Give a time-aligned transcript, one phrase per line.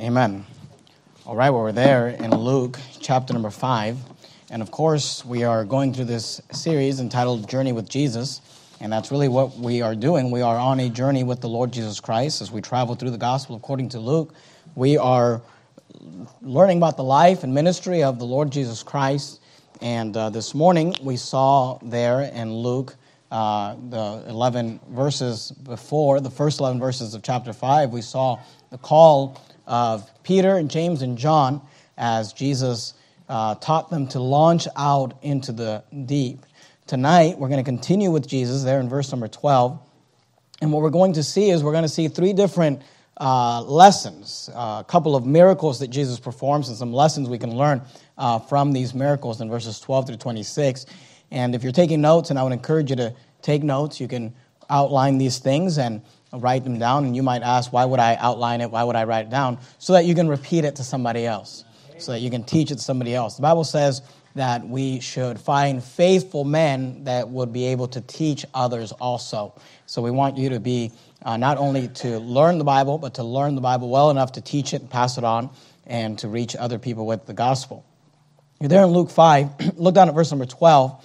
[0.00, 0.46] Amen.
[1.26, 3.98] All right, well, we're there in Luke chapter number five.
[4.48, 8.40] And of course, we are going through this series entitled Journey with Jesus.
[8.80, 10.30] And that's really what we are doing.
[10.30, 13.18] We are on a journey with the Lord Jesus Christ as we travel through the
[13.18, 14.34] gospel according to Luke.
[14.76, 15.42] We are
[16.42, 19.40] learning about the life and ministry of the Lord Jesus Christ.
[19.82, 22.94] And uh, this morning, we saw there in Luke
[23.32, 28.38] uh, the 11 verses before, the first 11 verses of chapter 5, we saw
[28.70, 31.60] the call of Peter and James and John
[31.96, 32.94] as Jesus
[33.28, 36.44] uh, taught them to launch out into the deep.
[36.86, 39.78] Tonight, we're going to continue with Jesus there in verse number 12.
[40.62, 42.82] And what we're going to see is we're going to see three different
[43.20, 47.54] uh, lessons, uh, a couple of miracles that Jesus performs, and some lessons we can
[47.54, 47.82] learn
[48.16, 50.86] uh, from these miracles in verses 12 through 26.
[51.30, 54.34] And if you're taking notes, and I would encourage you to take notes, you can
[54.70, 56.00] outline these things and
[56.32, 57.04] write them down.
[57.04, 58.70] And you might ask, why would I outline it?
[58.70, 59.58] Why would I write it down?
[59.78, 61.64] So that you can repeat it to somebody else,
[61.98, 63.36] so that you can teach it to somebody else.
[63.36, 64.02] The Bible says
[64.34, 69.54] that we should find faithful men that would be able to teach others also.
[69.86, 73.24] So we want you to be uh, not only to learn the Bible, but to
[73.24, 75.50] learn the Bible well enough to teach it and pass it on
[75.86, 77.84] and to reach other people with the gospel.
[78.60, 79.76] You're there in Luke 5.
[79.78, 81.04] Look down at verse number 12.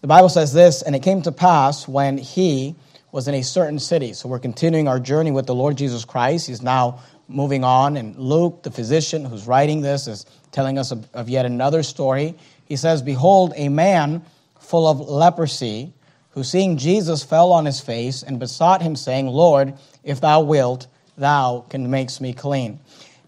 [0.00, 2.74] The Bible says this, and it came to pass when he
[3.14, 4.12] was in a certain city.
[4.12, 6.48] So we're continuing our journey with the Lord Jesus Christ.
[6.48, 6.98] He's now
[7.28, 11.46] moving on, and Luke, the physician who's writing this, is telling us of, of yet
[11.46, 12.34] another story.
[12.64, 14.24] He says, Behold, a man
[14.58, 15.92] full of leprosy,
[16.30, 20.88] who seeing Jesus fell on his face and besought him, saying, Lord, if thou wilt,
[21.16, 22.80] thou can make me clean.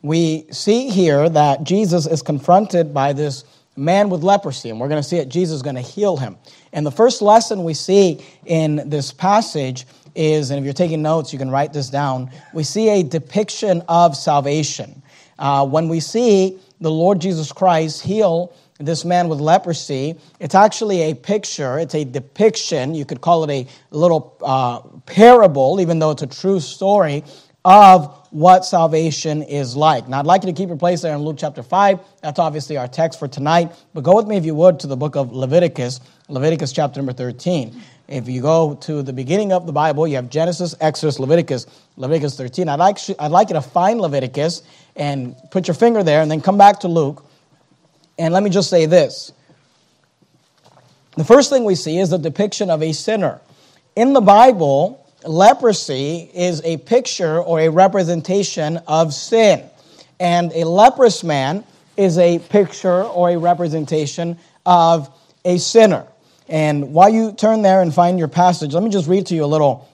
[0.02, 3.44] We see here that Jesus is confronted by this
[3.76, 5.28] man with leprosy, and we're going to see it.
[5.28, 6.38] Jesus is going to heal him.
[6.76, 11.32] And the first lesson we see in this passage is, and if you're taking notes,
[11.32, 12.30] you can write this down.
[12.52, 15.02] We see a depiction of salvation.
[15.38, 21.00] Uh, when we see the Lord Jesus Christ heal this man with leprosy, it's actually
[21.00, 26.10] a picture, it's a depiction, you could call it a little uh, parable, even though
[26.10, 27.24] it's a true story,
[27.64, 30.06] of what salvation is like.
[30.08, 31.98] Now, I'd like you to keep your place there in Luke chapter 5.
[32.20, 33.72] That's obviously our text for tonight.
[33.94, 37.14] But go with me, if you would, to the book of Leviticus, Leviticus chapter number
[37.14, 37.82] 13.
[38.08, 41.66] If you go to the beginning of the Bible, you have Genesis, Exodus, Leviticus,
[41.96, 42.68] Leviticus 13.
[42.68, 44.62] I'd like, I'd like you to find Leviticus
[44.96, 47.24] and put your finger there and then come back to Luke.
[48.18, 49.32] And let me just say this.
[51.16, 53.40] The first thing we see is the depiction of a sinner.
[53.96, 59.68] In the Bible, leprosy is a picture or a representation of sin.
[60.18, 61.64] And a leprous man
[61.96, 65.10] is a picture or a representation of
[65.44, 66.06] a sinner.
[66.48, 69.44] And while you turn there and find your passage, let me just read to you
[69.44, 69.88] a little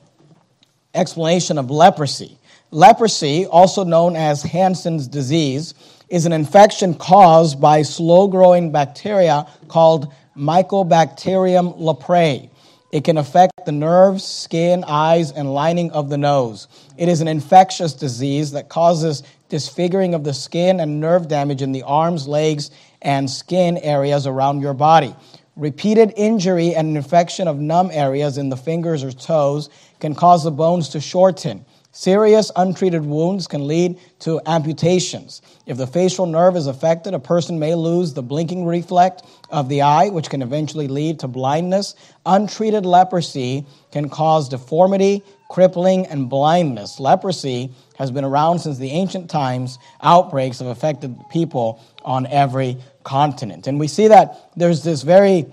[0.94, 2.36] explanation of leprosy.
[2.70, 5.74] Leprosy, also known as Hansen's disease,
[6.08, 12.50] is an infection caused by slow growing bacteria called Mycobacterium leprae.
[12.90, 16.68] It can affect the nerves, skin, eyes, and lining of the nose.
[16.96, 21.72] It is an infectious disease that causes disfiguring of the skin and nerve damage in
[21.72, 22.70] the arms, legs,
[23.02, 25.14] and skin areas around your body.
[25.56, 29.68] Repeated injury and infection of numb areas in the fingers or toes
[30.00, 31.64] can cause the bones to shorten.
[31.94, 35.42] Serious untreated wounds can lead to amputations.
[35.66, 39.20] If the facial nerve is affected, a person may lose the blinking reflex
[39.52, 41.94] of the eye, which can eventually lead to blindness.
[42.26, 46.98] Untreated leprosy can cause deformity, crippling, and blindness.
[46.98, 49.78] Leprosy has been around since the ancient times.
[50.02, 53.66] Outbreaks have affected people on every continent.
[53.66, 55.46] And we see that there's this very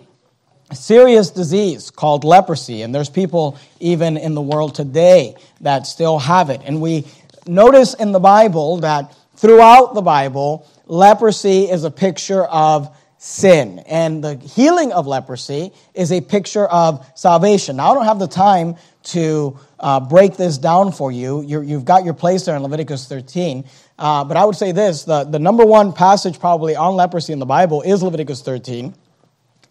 [0.74, 6.50] serious disease called leprosy, and there's people even in the world today that still have
[6.50, 6.62] it.
[6.64, 7.06] And we
[7.46, 14.24] notice in the Bible that throughout the Bible, leprosy is a picture of sin, and
[14.24, 17.76] the healing of leprosy is a picture of salvation.
[17.76, 21.42] Now, I don't have the time to uh, break this down for you.
[21.42, 23.66] you have got your place there in Leviticus 13.
[23.98, 27.40] Uh, but I would say this the, the number one passage probably on leprosy in
[27.40, 28.96] the Bible is Leviticus 13.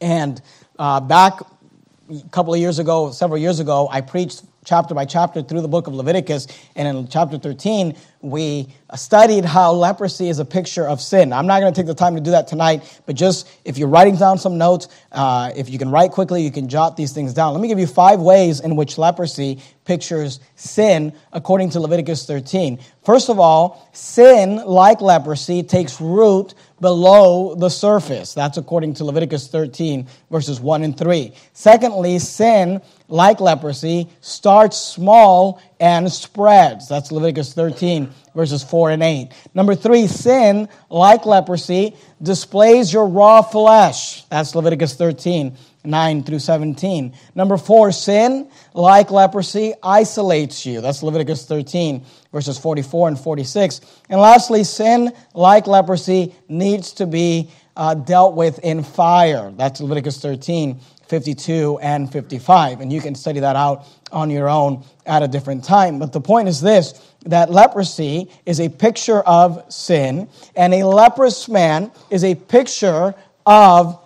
[0.02, 0.42] And
[0.78, 1.40] uh, back
[2.10, 5.68] a couple of years ago, several years ago, I preached chapter by chapter through the
[5.68, 6.46] book of Leviticus.
[6.76, 11.32] And in chapter 13, we studied how leprosy is a picture of sin.
[11.32, 13.88] I'm not going to take the time to do that tonight, but just if you're
[13.88, 17.32] writing down some notes, uh, if you can write quickly, you can jot these things
[17.32, 17.52] down.
[17.52, 22.78] Let me give you five ways in which leprosy pictures sin according to Leviticus 13.
[23.04, 28.34] First of all, sin, like leprosy, takes root below the surface.
[28.34, 31.32] That's according to Leviticus 13, verses 1 and 3.
[31.52, 36.88] Secondly, sin, like leprosy, starts small and spreads.
[36.88, 39.30] That's Leviticus 13, verses 4 and 8.
[39.54, 44.24] Number three, sin, like leprosy, displays your raw flesh.
[44.24, 47.14] That's Leviticus 13, 9 through 17.
[47.34, 50.80] Number four, sin, like leprosy, isolates you.
[50.80, 53.80] That's Leviticus 13, verses 44 and 46.
[54.10, 59.52] And lastly, sin, like leprosy, needs to be uh, dealt with in fire.
[59.56, 62.80] That's Leviticus 13, 52 and 55.
[62.80, 65.98] And you can study that out on your own at a different time.
[65.98, 71.48] But the point is this that leprosy is a picture of sin, and a leprous
[71.48, 73.14] man is a picture
[73.44, 74.00] of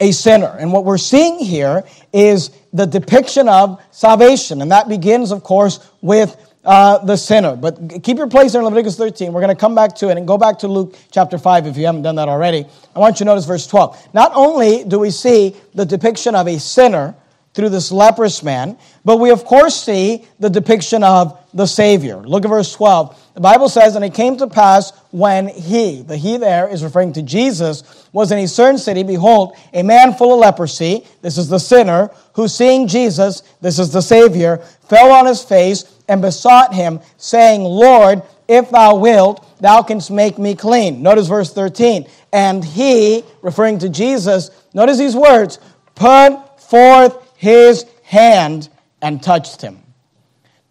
[0.00, 0.56] a sinner.
[0.58, 4.62] And what we're seeing here is the depiction of salvation.
[4.62, 7.56] And that begins, of course, with uh, the sinner.
[7.56, 9.32] But keep your place there in Leviticus 13.
[9.32, 11.76] We're going to come back to it and go back to Luke chapter 5 if
[11.76, 12.64] you haven't done that already.
[12.94, 14.14] I want you to notice verse 12.
[14.14, 17.16] Not only do we see the depiction of a sinner
[17.54, 22.18] through this leprous man, but we of course see the depiction of the Savior.
[22.18, 23.32] Look at verse 12.
[23.34, 27.12] The Bible says, And it came to pass when he, the he there is referring
[27.14, 31.48] to Jesus, was in a certain city, behold, a man full of leprosy, this is
[31.48, 34.58] the sinner, who seeing Jesus, this is the Savior,
[34.88, 40.38] fell on his face and besought him, saying, Lord, if thou wilt, thou canst make
[40.38, 41.02] me clean.
[41.02, 42.06] Notice verse 13.
[42.32, 45.58] And he, referring to Jesus, notice these words,
[45.94, 48.68] put forth his hand
[49.00, 49.82] and touched him.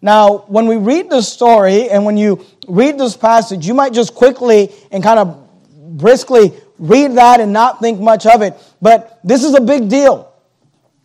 [0.02, 4.14] Now, when we read this story and when you read this passage, you might just
[4.14, 8.54] quickly and kind of briskly read that and not think much of it.
[8.80, 10.29] But this is a big deal.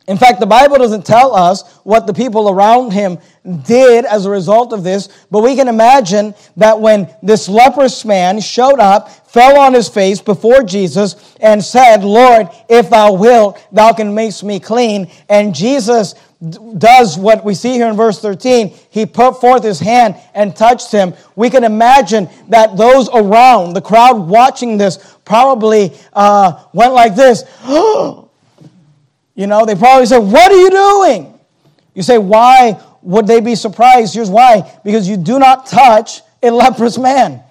[0.07, 3.18] In fact, the Bible doesn't tell us what the people around him
[3.63, 8.40] did as a result of this, but we can imagine that when this leprous man
[8.40, 13.94] showed up, fell on his face before Jesus, and said, Lord, if thou wilt, thou
[13.94, 15.10] can make me clean.
[15.28, 16.13] And Jesus
[16.78, 18.75] does what we see here in verse 13.
[18.92, 21.16] He put forth his hand and touched him.
[21.36, 27.44] We can imagine that those around, the crowd watching this, probably uh, went like this.
[29.36, 31.40] You know, they probably said, What are you doing?
[31.94, 34.16] You say, Why would they be surprised?
[34.16, 37.42] Here's why because you do not touch a leprous man.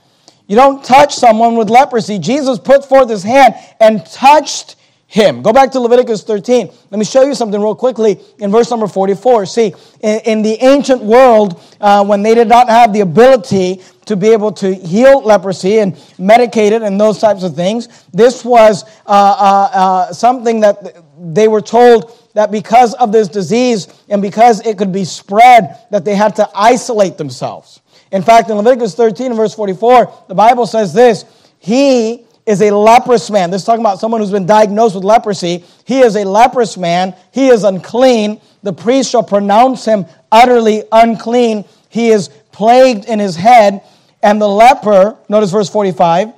[0.46, 2.18] You don't touch someone with leprosy.
[2.18, 4.76] Jesus put forth his hand and touched
[5.06, 5.42] him.
[5.42, 6.70] Go back to Leviticus 13.
[6.90, 9.46] Let me show you something real quickly in verse number 44.
[9.46, 14.16] See, in, in the ancient world, uh, when they did not have the ability to
[14.16, 18.84] be able to heal leprosy and medicate it and those types of things, this was
[19.06, 24.64] uh, uh, uh something that they were told that because of this disease and because
[24.66, 27.80] it could be spread, that they had to isolate themselves.
[28.12, 31.24] In fact, in Leviticus 13 verse 44, the Bible says this
[31.58, 33.50] He is a leprous man.
[33.50, 35.64] This is talking about someone who's been diagnosed with leprosy.
[35.84, 37.14] He is a leprous man.
[37.32, 38.40] He is unclean.
[38.62, 41.64] The priest shall pronounce him utterly unclean.
[41.88, 43.82] He is plagued in his head.
[44.22, 46.32] And the leper, notice verse 45,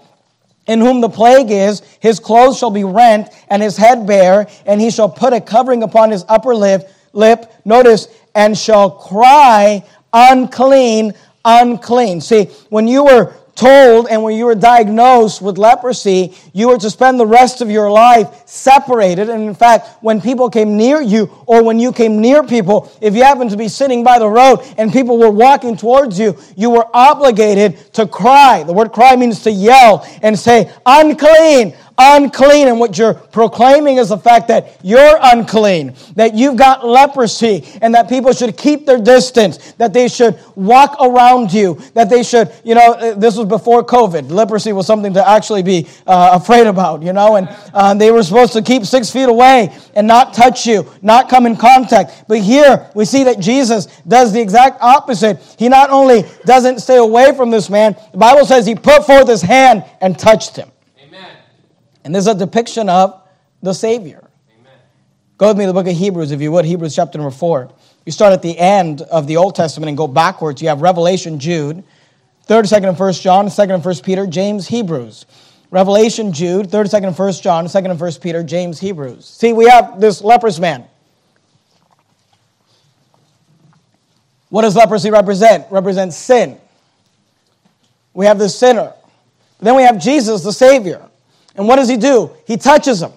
[0.67, 4.81] in whom the plague is, his clothes shall be rent and his head bare, and
[4.81, 11.15] he shall put a covering upon his upper lip, lip, notice, and shall cry, unclean,
[11.45, 12.21] unclean.
[12.21, 16.91] See, when you were told and when you were diagnosed with leprosy, you were to
[16.91, 19.29] spend the rest of your life separated.
[19.29, 23.15] And in fact, when people came near you or when you came near people, if
[23.15, 26.71] you happened to be sitting by the road and people were walking towards you, you
[26.71, 28.63] were obligated to cry.
[28.63, 32.69] The word cry means to yell and say, unclean, unclean.
[32.69, 37.95] And what you're proclaiming is the fact that you're unclean, that you've got leprosy, and
[37.95, 42.53] that people should keep their distance, that they should walk around you, that they should,
[42.65, 44.31] you know, uh, this was before COVID.
[44.31, 48.23] Leprosy was something to actually be uh, afraid about, you know, and uh, they were
[48.23, 52.25] supposed to keep six feet away and not touch you, not come in contact.
[52.29, 55.39] But here we see that Jesus does the exact opposite.
[55.59, 59.29] He not only doesn't stay away from this man, the Bible says he put forth
[59.29, 60.71] his hand and touched him.
[62.07, 63.21] And this is a depiction of
[63.63, 64.31] the Savior.
[64.49, 64.73] Amen.
[65.39, 67.69] Go with me to the book of Hebrews, if you would, Hebrews chapter number 4.
[68.05, 70.63] You start at the end of the Old Testament and go backwards.
[70.63, 71.83] You have Revelation, Jude,
[72.47, 75.27] 3rd, 2nd, and 1st John, 2nd and 1st Peter, James, Hebrews.
[75.73, 79.27] Revelation, Jude, 3rd, 2nd, and 1st John, 2nd and 1st Peter, James, Hebrews.
[79.27, 80.85] See, we have this leprous man.
[84.51, 85.67] What does leprosy represent?
[85.73, 86.57] Represents sin.
[88.15, 88.93] We have the sinner.
[89.59, 91.03] Then we have Jesus, the Savior.
[91.57, 92.31] And what does he do?
[92.47, 93.13] He touches him.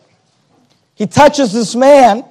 [0.96, 2.26] He touches this man.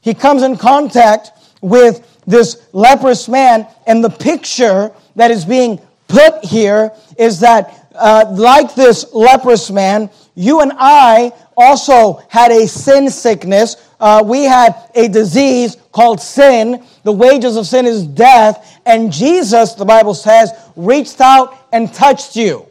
[0.00, 6.44] He comes in contact with this leprous man, and the picture that is being put
[6.44, 13.10] here is that, uh, like this leprous man, you and I also had a sin
[13.10, 13.76] sickness.
[14.00, 16.84] Uh, we had a disease called sin.
[17.04, 18.80] The wages of sin is death.
[18.86, 22.66] And Jesus, the Bible says, reached out and touched you.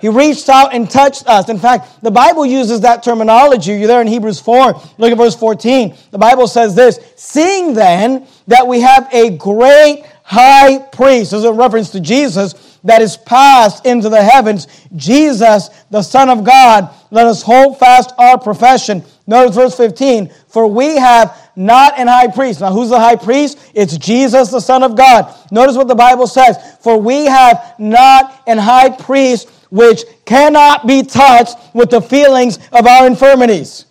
[0.00, 1.48] He reached out and touched us.
[1.48, 3.72] In fact, the Bible uses that terminology.
[3.72, 4.72] You're there in Hebrews 4.
[4.98, 5.94] Look at verse 14.
[6.10, 11.44] The Bible says this Seeing then that we have a great high priest, this is
[11.44, 16.90] a reference to Jesus, that is passed into the heavens, Jesus, the Son of God,
[17.10, 19.02] let us hold fast our profession.
[19.26, 20.30] Notice verse 15.
[20.48, 22.60] For we have not an high priest.
[22.60, 23.58] Now, who's the high priest?
[23.74, 25.34] It's Jesus, the Son of God.
[25.50, 26.56] Notice what the Bible says.
[26.80, 32.86] For we have not an high priest which cannot be touched with the feelings of
[32.86, 33.84] our infirmities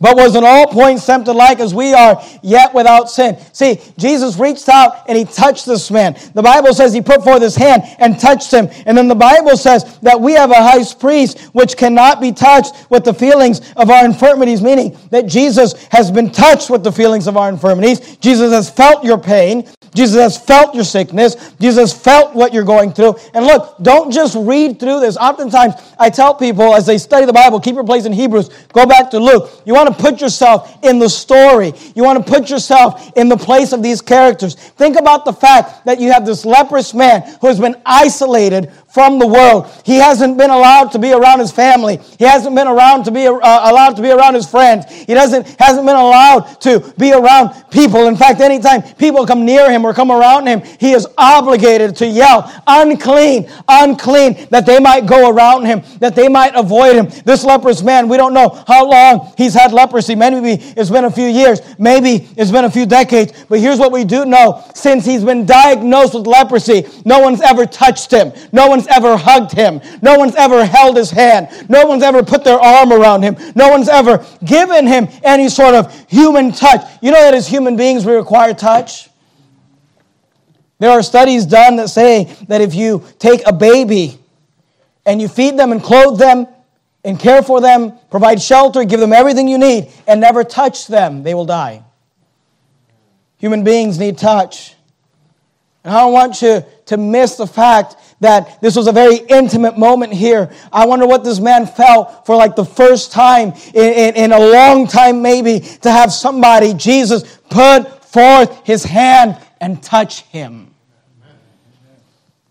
[0.00, 3.36] but was in all points tempted like as we are, yet without sin.
[3.52, 6.16] See, Jesus reached out and he touched this man.
[6.34, 8.68] The Bible says he put forth his hand and touched him.
[8.86, 12.88] And then the Bible says that we have a high priest which cannot be touched
[12.90, 17.26] with the feelings of our infirmities, meaning that Jesus has been touched with the feelings
[17.26, 18.16] of our infirmities.
[18.18, 19.68] Jesus has felt your pain.
[19.98, 21.52] Jesus has felt your sickness.
[21.60, 23.16] Jesus felt what you're going through.
[23.34, 25.16] And look, don't just read through this.
[25.16, 28.86] Oftentimes, I tell people as they study the Bible, keep your place in Hebrews, go
[28.86, 29.50] back to Luke.
[29.64, 31.72] You want to put yourself in the story.
[31.96, 34.54] You want to put yourself in the place of these characters.
[34.54, 39.18] Think about the fact that you have this leprous man who has been isolated from
[39.18, 39.70] the world.
[39.84, 41.98] He hasn't been allowed to be around his family.
[42.18, 44.90] He hasn't been around to be uh, allowed to be around his friends.
[44.90, 48.06] He doesn't hasn't been allowed to be around people.
[48.06, 52.06] In fact, anytime people come near him or come around him, he is obligated to
[52.06, 57.08] yell, "Unclean, unclean," that they might go around him, that they might avoid him.
[57.24, 60.14] This leprous man, we don't know how long he's had leprosy.
[60.14, 63.32] Maybe it's been a few years, maybe it's been a few decades.
[63.48, 67.64] But here's what we do know: since he's been diagnosed with leprosy, no one's ever
[67.66, 68.32] touched him.
[68.52, 69.80] No one's ever hugged him.
[70.02, 71.48] No one's ever held his hand.
[71.68, 73.36] No one's ever put their arm around him.
[73.54, 76.82] No one's ever given him any sort of human touch.
[77.00, 79.08] You know that as human beings we require touch?
[80.78, 84.18] There are studies done that say that if you take a baby
[85.04, 86.46] and you feed them and clothe them
[87.04, 91.22] and care for them, provide shelter, give them everything you need, and never touch them,
[91.22, 91.82] they will die.
[93.38, 94.74] Human beings need touch.
[95.84, 99.78] And I don't want you to miss the fact that this was a very intimate
[99.78, 100.50] moment here.
[100.72, 104.38] I wonder what this man felt for like the first time in, in, in a
[104.38, 110.67] long time, maybe, to have somebody, Jesus, put forth his hand and touch him.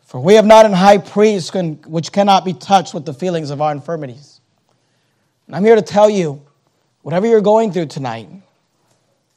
[0.08, 1.54] For we have not an high priest
[1.86, 4.40] which cannot be touched with the feelings of our infirmities.
[5.46, 6.42] And I'm here to tell you,
[7.02, 8.30] whatever you're going through tonight,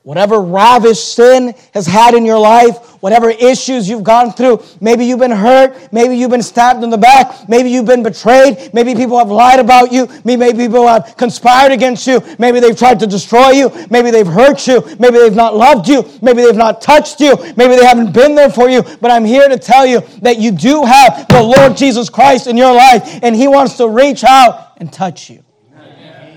[0.02, 5.19] Whatever ravish sin has had in your life, whatever issues you've gone through, maybe you've
[5.19, 9.19] been hurt, maybe you've been stabbed in the back, maybe you've been betrayed, maybe people
[9.19, 13.50] have lied about you, maybe people have conspired against you, maybe they've tried to destroy
[13.50, 17.37] you, maybe they've hurt you, maybe they've not loved you, maybe they've not touched you,
[17.59, 20.50] maybe they haven't been there for you, but I'm here to tell you that you
[20.50, 24.78] do have the Lord Jesus Christ in your life, and He wants to reach out
[24.78, 25.45] and touch you,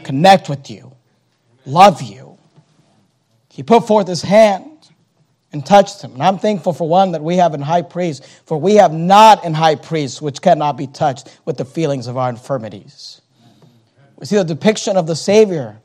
[0.04, 0.92] connect with you,
[1.66, 2.23] love you
[3.54, 4.90] he put forth his hand
[5.52, 6.14] and touched him.
[6.14, 9.46] And I'm thankful for one that we have in high priest, for we have not
[9.46, 13.22] in high priest which cannot be touched with the feelings of our infirmities.
[14.18, 15.78] We see the depiction of the Savior.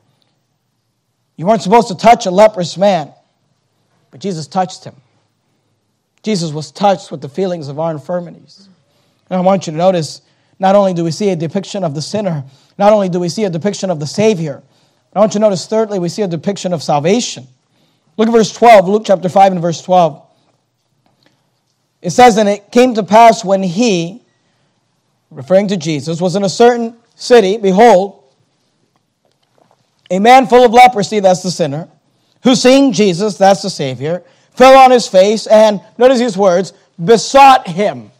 [1.35, 3.13] You weren't supposed to touch a leprous man,
[4.09, 4.95] but Jesus touched him.
[6.23, 8.67] Jesus was touched with the feelings of our infirmities.
[9.29, 10.23] And I want you to notice
[10.57, 12.45] not only do we see a depiction of the sinner,
[12.79, 14.63] not only do we see a depiction of the Savior,
[15.13, 17.47] I want you to notice, thirdly, we see a depiction of salvation.
[18.19, 20.21] Look at verse 12, Luke chapter 5 and verse 12.
[22.01, 24.21] It says, And it came to pass when he,
[25.31, 28.21] referring to Jesus, was in a certain city, behold,
[30.11, 31.87] a man full of leprosy, that's the sinner,
[32.43, 34.21] who seeing Jesus, that's the Savior,
[34.51, 38.11] fell on his face and, notice these words, besought him.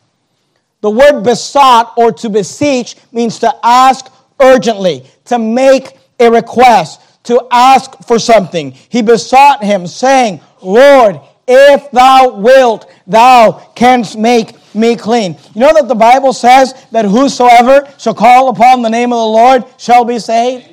[0.79, 7.47] The word besought or to beseech means to ask urgently, to make a request to
[7.51, 8.71] ask for something.
[8.89, 15.37] He besought him, saying, Lord, if thou wilt, thou canst make me clean.
[15.55, 19.25] You know that the Bible says that whosoever shall call upon the name of the
[19.25, 20.69] Lord shall be saved?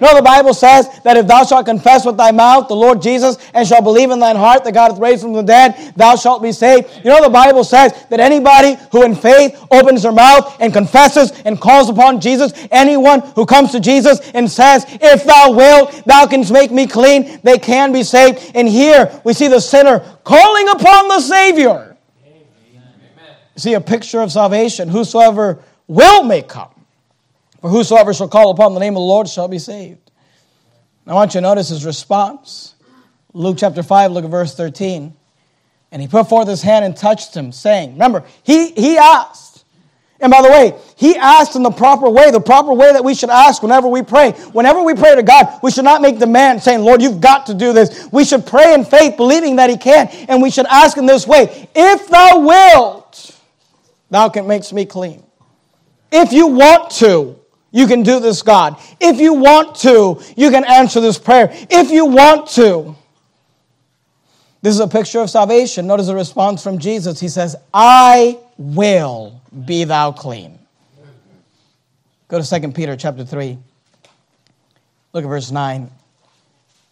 [0.00, 3.36] No, the Bible says that if thou shalt confess with thy mouth the Lord Jesus
[3.54, 6.42] and shalt believe in thine heart that God hath raised from the dead, thou shalt
[6.42, 6.88] be saved.
[7.04, 11.32] You know, the Bible says that anybody who in faith opens their mouth and confesses
[11.44, 16.26] and calls upon Jesus, anyone who comes to Jesus and says, If thou wilt, thou
[16.26, 18.52] canst make me clean, they can be saved.
[18.54, 21.96] And here we see the sinner calling upon the Savior.
[23.56, 24.88] see a picture of salvation.
[24.88, 26.70] Whosoever will may come.
[27.60, 30.10] For whosoever shall call upon the name of the Lord shall be saved.
[31.06, 32.74] I want you to notice his response.
[33.32, 35.14] Luke chapter 5, look at verse 13.
[35.90, 39.64] And he put forth his hand and touched him, saying, Remember, he, he asked.
[40.20, 43.14] And by the way, he asked in the proper way, the proper way that we
[43.14, 44.32] should ask whenever we pray.
[44.52, 47.54] Whenever we pray to God, we should not make demand saying, Lord, you've got to
[47.54, 48.08] do this.
[48.12, 50.08] We should pray in faith, believing that he can.
[50.28, 53.40] And we should ask in this way, If thou wilt,
[54.10, 55.22] thou can make me clean.
[56.10, 57.37] If you want to,
[57.70, 58.80] you can do this, God.
[59.00, 61.48] If you want to, you can answer this prayer.
[61.70, 62.96] If you want to.
[64.60, 65.86] This is a picture of salvation.
[65.86, 67.20] Notice the response from Jesus.
[67.20, 70.58] He says, I will be thou clean.
[72.26, 73.56] Go to 2 Peter chapter 3.
[75.12, 75.90] Look at verse 9.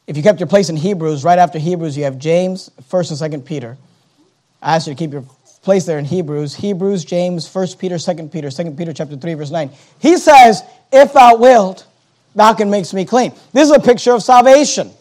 [0.07, 3.43] If you kept your place in Hebrews, right after Hebrews, you have James, 1st and
[3.43, 3.77] 2nd Peter.
[4.63, 5.25] I ask you to keep your
[5.67, 6.55] place there in Hebrews.
[6.55, 9.69] Hebrews, James, 1 Peter, 2 Peter, 2 Peter chapter 3, verse 9.
[9.99, 11.89] He says, If thou wilt,
[12.37, 13.33] thou can make me clean.
[13.53, 14.93] This is a picture of salvation.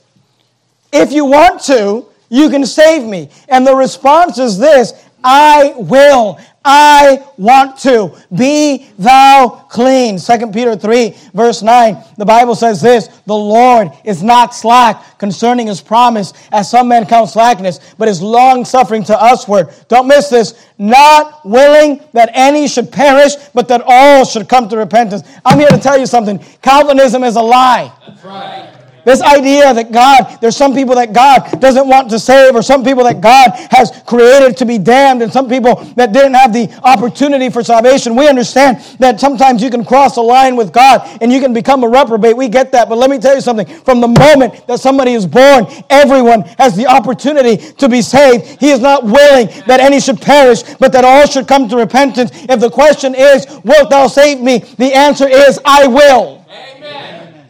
[0.92, 3.30] If you want to, you can save me.
[3.48, 4.94] And the response is this
[5.24, 6.40] I will.
[6.66, 8.18] I want to.
[8.36, 10.18] Be thou clean.
[10.18, 11.96] 2 Peter 3, verse 9.
[12.18, 17.06] The Bible says this The Lord is not slack concerning his promise, as some men
[17.06, 19.70] count slackness, but is long suffering to usward.
[19.88, 20.68] Don't miss this.
[20.80, 25.22] Not willing that any should perish, but that all should come to repentance.
[25.46, 26.40] I'm here to tell you something.
[26.62, 27.94] Calvinism is a lie.
[28.08, 28.75] That's right.
[29.06, 32.84] This idea that God, there's some people that God doesn't want to save, or some
[32.84, 36.70] people that God has created to be damned, and some people that didn't have the
[36.84, 38.16] opportunity for salvation.
[38.16, 41.84] We understand that sometimes you can cross a line with God and you can become
[41.84, 42.36] a reprobate.
[42.36, 42.90] We get that.
[42.90, 43.68] But let me tell you something.
[43.84, 48.60] From the moment that somebody is born, everyone has the opportunity to be saved.
[48.60, 52.32] He is not willing that any should perish, but that all should come to repentance.
[52.34, 54.60] If the question is, Wilt thou save me?
[54.60, 56.46] The answer is, I will.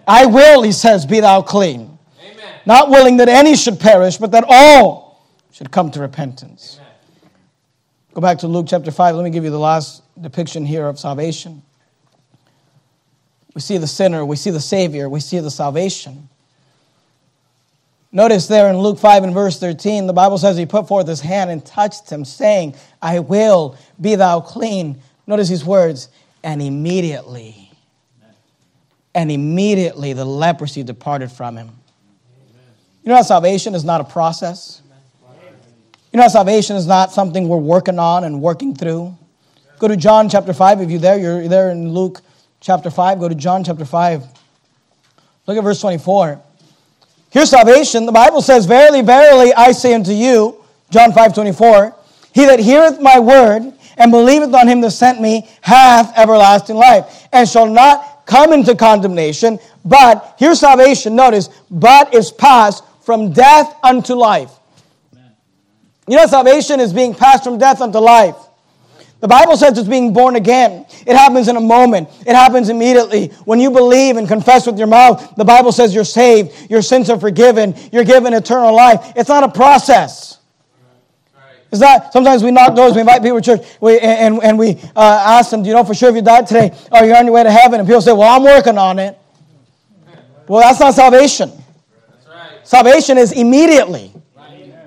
[0.08, 1.98] I will, he says, be thou clean.
[2.22, 2.54] Amen.
[2.66, 6.80] Not willing that any should perish, but that all should come to repentance.
[6.80, 7.32] Amen.
[8.14, 9.16] Go back to Luke chapter 5.
[9.16, 11.64] Let me give you the last depiction here of salvation.
[13.54, 16.30] We see the sinner, we see the Savior, we see the salvation.
[18.12, 21.22] Notice there in Luke 5 and verse 13, the Bible says he put forth his
[21.22, 25.02] hand and touched him, saying, I will be thou clean.
[25.28, 26.10] Notice these words,
[26.44, 27.65] and immediately
[29.16, 31.72] and immediately the leprosy departed from him.
[33.04, 34.82] You know how salvation is not a process?
[36.12, 39.18] You know how salvation is not something we're working on and working through?
[39.80, 40.82] Go to John chapter 5.
[40.82, 42.22] If you're there, you're there in Luke
[42.60, 43.20] chapter 5.
[43.20, 44.24] Go to John chapter 5.
[45.48, 46.42] Look at verse 24.
[47.32, 48.06] Here's salvation.
[48.06, 51.96] The Bible says, Verily, verily, I say unto you, John 5 24,
[52.34, 57.28] He that heareth my word and believeth on him that sent me hath everlasting life,
[57.32, 63.76] and shall not come into condemnation, but here's salvation, notice, but is passed from death
[63.84, 64.52] unto life.
[66.08, 68.36] You know, salvation is being passed from death unto life.
[69.22, 70.86] The Bible says it's being born again.
[71.08, 72.10] It happens in a moment.
[72.28, 73.30] It happens immediately.
[73.46, 77.10] When you believe and confess with your mouth, the Bible says you're saved, your sins
[77.10, 79.14] are forgiven, you're given eternal life.
[79.16, 80.38] It's not a process.
[81.72, 84.80] It's not, sometimes we knock doors, we invite people to church, we, and, and we
[84.96, 87.26] uh, ask them, Do you know for sure if you died today, are you on
[87.26, 87.80] your way to heaven?
[87.80, 89.18] And people say, Well, I'm working on it.
[90.48, 91.52] Well, that's not salvation.
[92.64, 94.12] Salvation is immediately.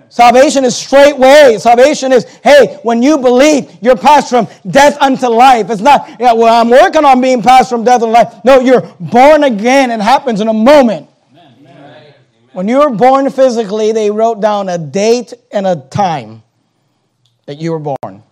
[0.08, 1.58] Salvation is straightway.
[1.58, 5.68] Salvation is, hey, when you believe, you're passed from death unto life.
[5.70, 8.42] It's not, yeah, well, I'm working on being passed from death unto life.
[8.44, 9.90] No, you're born again.
[9.90, 11.08] It happens in a moment.
[11.36, 12.14] Amen.
[12.52, 16.42] When you were born physically, they wrote down a date and a time
[17.48, 18.22] that you were born.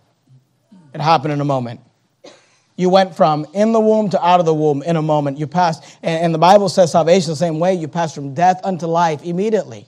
[0.93, 1.81] It happened in a moment.
[2.75, 5.39] You went from in the womb to out of the womb in a moment.
[5.39, 7.73] You passed, and, the Bible says salvation the same way.
[7.73, 9.87] You passed from death unto life immediately.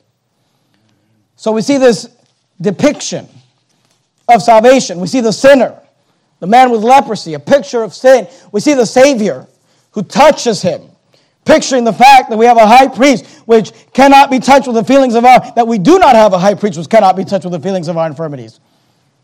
[1.35, 2.09] So we see this
[2.59, 3.27] depiction
[4.27, 4.99] of salvation.
[4.99, 5.79] We see the sinner,
[6.39, 8.27] the man with leprosy, a picture of sin.
[8.51, 9.45] We see the Savior
[9.91, 10.89] who touches him,
[11.45, 14.83] picturing the fact that we have a high priest which cannot be touched with the
[14.83, 17.45] feelings of our, that we do not have a high priest which cannot be touched
[17.45, 18.59] with the feelings of our infirmities.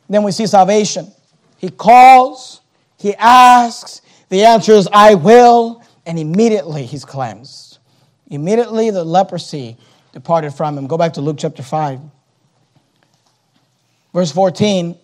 [0.09, 1.11] Then we see salvation.
[1.57, 2.61] He calls,
[2.97, 7.79] he asks, the answer is, I will, and immediately he's cleansed.
[8.27, 9.77] Immediately the leprosy
[10.13, 10.87] departed from him.
[10.87, 11.99] Go back to Luke chapter 5.
[14.13, 14.97] Verse 14.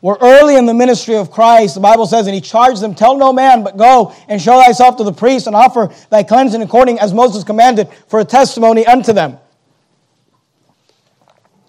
[0.00, 1.74] We're early in the ministry of Christ.
[1.74, 4.96] The Bible says, and he charged them, Tell no man, but go and show thyself
[4.98, 9.12] to the priest and offer thy cleansing according as Moses commanded for a testimony unto
[9.12, 9.38] them.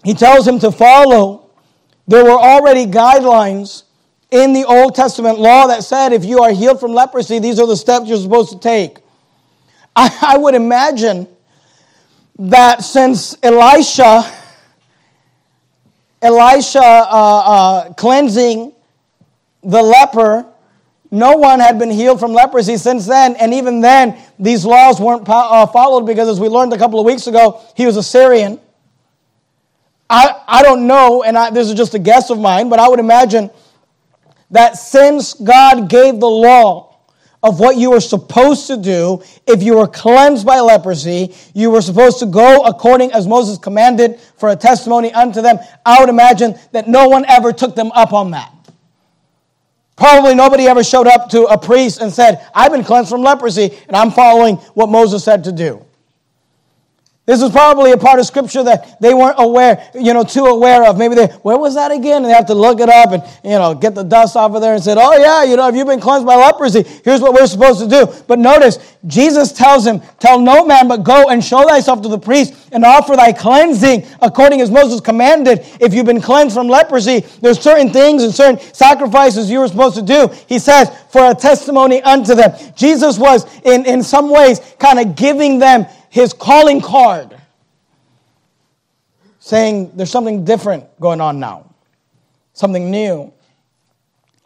[0.04, 1.39] He tells him to follow
[2.10, 3.84] there were already guidelines
[4.32, 7.68] in the Old Testament law that said if you are healed from leprosy, these are
[7.68, 8.98] the steps you're supposed to take.
[9.94, 11.28] I, I would imagine
[12.36, 14.28] that since Elisha,
[16.20, 18.72] Elisha uh, uh, cleansing
[19.62, 20.46] the leper,
[21.12, 23.36] no one had been healed from leprosy since then.
[23.36, 27.06] And even then, these laws weren't uh, followed because, as we learned a couple of
[27.06, 28.58] weeks ago, he was a Syrian.
[30.10, 32.88] I, I don't know, and I, this is just a guess of mine, but I
[32.88, 33.48] would imagine
[34.50, 36.96] that since God gave the law
[37.44, 41.80] of what you were supposed to do, if you were cleansed by leprosy, you were
[41.80, 45.58] supposed to go according as Moses commanded for a testimony unto them.
[45.86, 48.52] I would imagine that no one ever took them up on that.
[49.96, 53.78] Probably nobody ever showed up to a priest and said, I've been cleansed from leprosy
[53.86, 55.86] and I'm following what Moses said to do.
[57.30, 60.84] This is probably a part of scripture that they weren't aware, you know, too aware
[60.84, 60.98] of.
[60.98, 62.24] Maybe they, where was that again?
[62.24, 64.60] And they have to look it up and, you know, get the dust off of
[64.60, 67.32] there and said, oh yeah, you know, if you've been cleansed by leprosy, here's what
[67.32, 68.12] we're supposed to do.
[68.26, 72.18] But notice, Jesus tells him, tell no man but go and show thyself to the
[72.18, 75.60] priest and offer thy cleansing according as Moses commanded.
[75.80, 79.94] If you've been cleansed from leprosy, there's certain things and certain sacrifices you were supposed
[79.94, 80.34] to do.
[80.48, 82.52] He says, for a testimony unto them.
[82.74, 87.34] Jesus was in, in some ways kind of giving them his calling card,
[89.38, 91.72] saying there's something different going on now,
[92.52, 93.32] something new.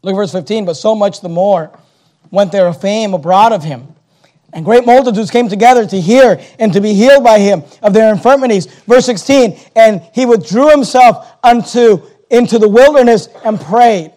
[0.02, 0.66] Look at verse 15.
[0.66, 1.76] But so much the more
[2.30, 3.88] went there a fame abroad of him.
[4.52, 8.12] And great multitudes came together to hear and to be healed by him of their
[8.12, 8.66] infirmities.
[8.66, 14.12] Verse 16, and he withdrew himself unto into the wilderness and prayed.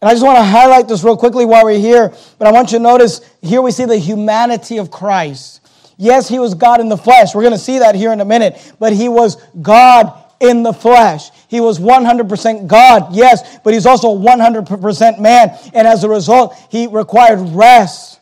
[0.00, 2.72] And I just want to highlight this real quickly while we're here, but I want
[2.72, 5.65] you to notice here we see the humanity of Christ.
[5.96, 7.34] Yes, he was God in the flesh.
[7.34, 8.74] We're going to see that here in a minute.
[8.78, 11.30] But he was God in the flesh.
[11.48, 15.56] He was 100% God, yes, but he's also 100% man.
[15.72, 18.20] And as a result, he required rest.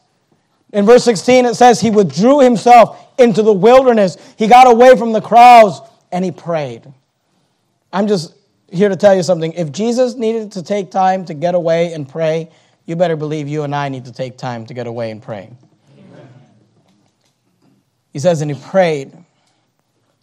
[0.73, 4.17] In verse 16, it says, He withdrew himself into the wilderness.
[4.37, 6.93] He got away from the crowds and he prayed.
[7.93, 8.35] I'm just
[8.71, 9.53] here to tell you something.
[9.53, 12.51] If Jesus needed to take time to get away and pray,
[12.87, 15.51] you better believe you and I need to take time to get away and pray.
[18.15, 19.13] He says, and he prayed.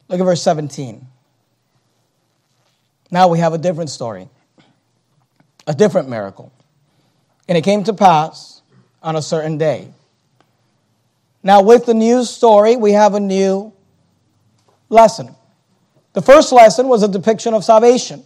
[0.08, 1.06] Look at verse 17.
[3.12, 4.30] Now we have a different story,
[5.68, 6.54] a different miracle.
[7.50, 8.62] And it came to pass
[9.04, 9.90] on a certain day.
[11.44, 13.74] Now, with the new story, we have a new
[14.90, 15.36] lesson.
[16.14, 18.24] The first lesson was a depiction of salvation.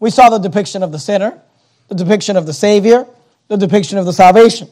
[0.00, 1.40] We saw the depiction of the sinner,
[1.88, 3.06] the depiction of the Savior,
[3.48, 4.68] the depiction of the salvation.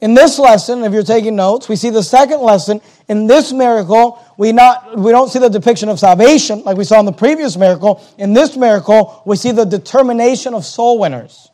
[0.00, 2.80] In this lesson, if you're taking notes, we see the second lesson.
[3.08, 7.00] In this miracle, we, not, we don't see the depiction of salvation like we saw
[7.00, 8.04] in the previous miracle.
[8.16, 11.50] In this miracle, we see the determination of soul winners.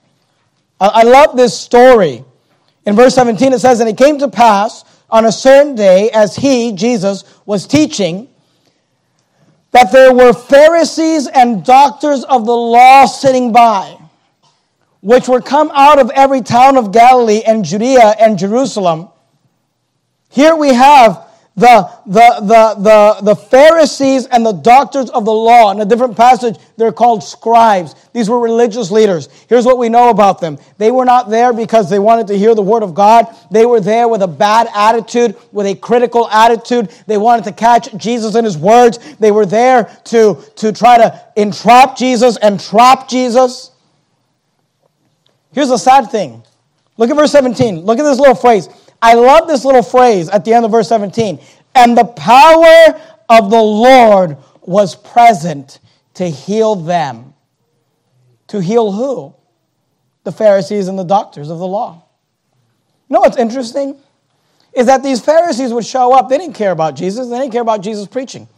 [0.78, 2.22] I, I love this story.
[2.84, 6.36] In verse 17, it says, And it came to pass on a certain day, as
[6.36, 8.28] he, Jesus, was teaching,
[9.70, 13.98] that there were Pharisees and doctors of the law sitting by
[15.04, 19.10] which were come out of every town of Galilee and Judea and Jerusalem.
[20.30, 25.70] Here we have the, the, the, the, the Pharisees and the doctors of the law.
[25.72, 27.94] In a different passage, they're called scribes.
[28.14, 29.28] These were religious leaders.
[29.46, 32.54] Here's what we know about them they were not there because they wanted to hear
[32.54, 33.26] the word of God.
[33.50, 36.90] They were there with a bad attitude, with a critical attitude.
[37.06, 39.16] They wanted to catch Jesus in his words.
[39.16, 43.70] They were there to, to try to entrap Jesus and trap Jesus.
[45.54, 46.42] Here's the sad thing.
[46.96, 47.80] Look at verse 17.
[47.80, 48.68] Look at this little phrase.
[49.00, 51.40] I love this little phrase at the end of verse 17.
[51.74, 55.78] And the power of the Lord was present
[56.14, 57.34] to heal them.
[58.48, 59.34] To heal who?
[60.24, 62.02] The Pharisees and the doctors of the law.
[63.08, 63.96] You know what's interesting?
[64.72, 66.28] Is that these Pharisees would show up.
[66.28, 68.48] They didn't care about Jesus, they didn't care about Jesus preaching.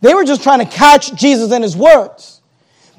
[0.00, 2.40] They were just trying to catch Jesus in his words.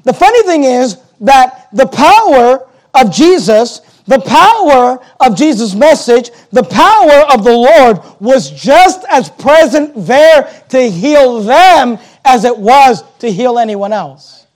[0.04, 6.62] The funny thing is that the power of Jesus, the power of Jesus' message, the
[6.62, 13.02] power of the Lord was just as present there to heal them as it was
[13.18, 14.46] to heal anyone else.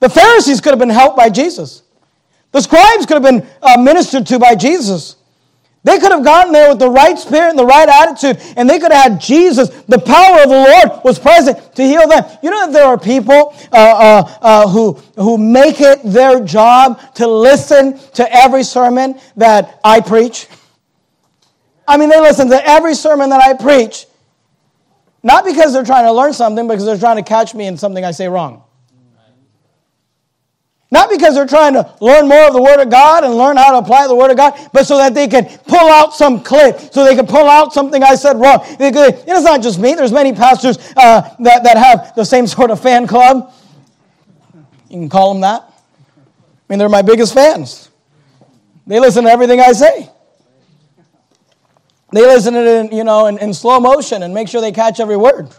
[0.00, 1.82] The Pharisees could have been helped by Jesus.
[2.52, 5.16] The scribes could have been uh, ministered to by Jesus.
[5.82, 8.78] They could have gotten there with the right spirit and the right attitude, and they
[8.78, 9.70] could have had Jesus.
[9.84, 12.24] The power of the Lord was present to heal them.
[12.42, 17.00] You know that there are people uh, uh, uh, who, who make it their job
[17.14, 20.48] to listen to every sermon that I preach?
[21.88, 24.06] I mean, they listen to every sermon that I preach,
[25.22, 28.04] not because they're trying to learn something, because they're trying to catch me in something
[28.04, 28.64] I say wrong.
[30.92, 33.70] Not because they're trying to learn more of the Word of God and learn how
[33.72, 36.80] to apply the Word of God, but so that they can pull out some clip,
[36.92, 38.58] so they can pull out something I said wrong.
[38.64, 39.94] It's not just me.
[39.94, 43.52] There's many pastors uh, that, that have the same sort of fan club.
[44.88, 45.62] You can call them that.
[45.62, 45.72] I
[46.68, 47.88] mean, they're my biggest fans.
[48.86, 50.08] They listen to everything I say.
[52.12, 54.72] They listen to it in, you know, in, in slow motion and make sure they
[54.72, 55.50] catch every word.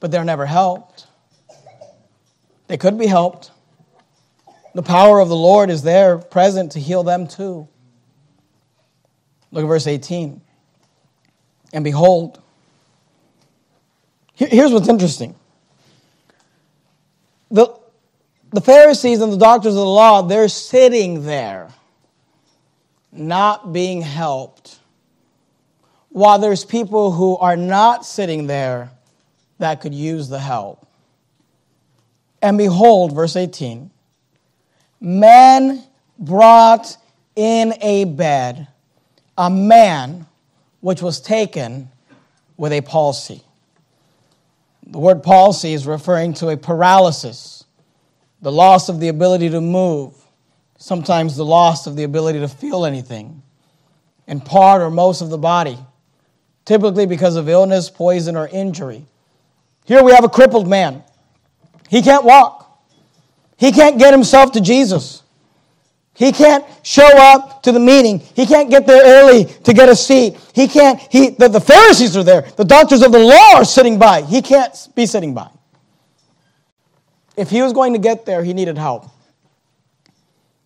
[0.00, 1.07] But they're never helped.
[2.68, 3.50] They could be helped.
[4.74, 7.66] The power of the Lord is there present to heal them too.
[9.50, 10.40] Look at verse 18.
[11.72, 12.40] And behold,
[14.34, 15.34] here's what's interesting.
[17.50, 17.74] The,
[18.52, 21.68] the Pharisees and the doctors of the law, they're sitting there,
[23.10, 24.78] not being helped,
[26.10, 28.90] while there's people who are not sitting there
[29.58, 30.87] that could use the help.
[32.40, 33.90] And behold, verse 18,
[35.00, 35.82] men
[36.18, 36.96] brought
[37.34, 38.68] in a bed
[39.36, 40.26] a man
[40.80, 41.88] which was taken
[42.56, 43.42] with a palsy.
[44.86, 47.64] The word palsy is referring to a paralysis,
[48.42, 50.14] the loss of the ability to move,
[50.78, 53.42] sometimes the loss of the ability to feel anything
[54.26, 55.78] in part or most of the body,
[56.64, 59.04] typically because of illness, poison, or injury.
[59.84, 61.02] Here we have a crippled man.
[61.88, 62.64] He can't walk.
[63.56, 65.22] He can't get himself to Jesus.
[66.14, 68.18] He can't show up to the meeting.
[68.18, 70.36] He can't get there early to get a seat.
[70.52, 72.42] He can't, he, the, the Pharisees are there.
[72.56, 74.22] The doctors of the law are sitting by.
[74.22, 75.48] He can't be sitting by.
[77.36, 79.06] If he was going to get there, he needed help.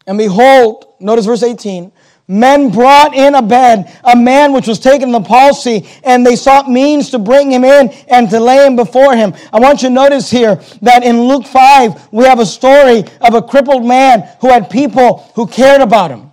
[0.06, 1.92] And behold, notice verse 18
[2.28, 6.36] men brought in a bed a man which was taken in the palsy, and they
[6.36, 9.34] sought means to bring him in and to lay him before him.
[9.52, 13.34] I want you to notice here that in Luke 5, we have a story of
[13.34, 16.31] a crippled man who had people who cared about him.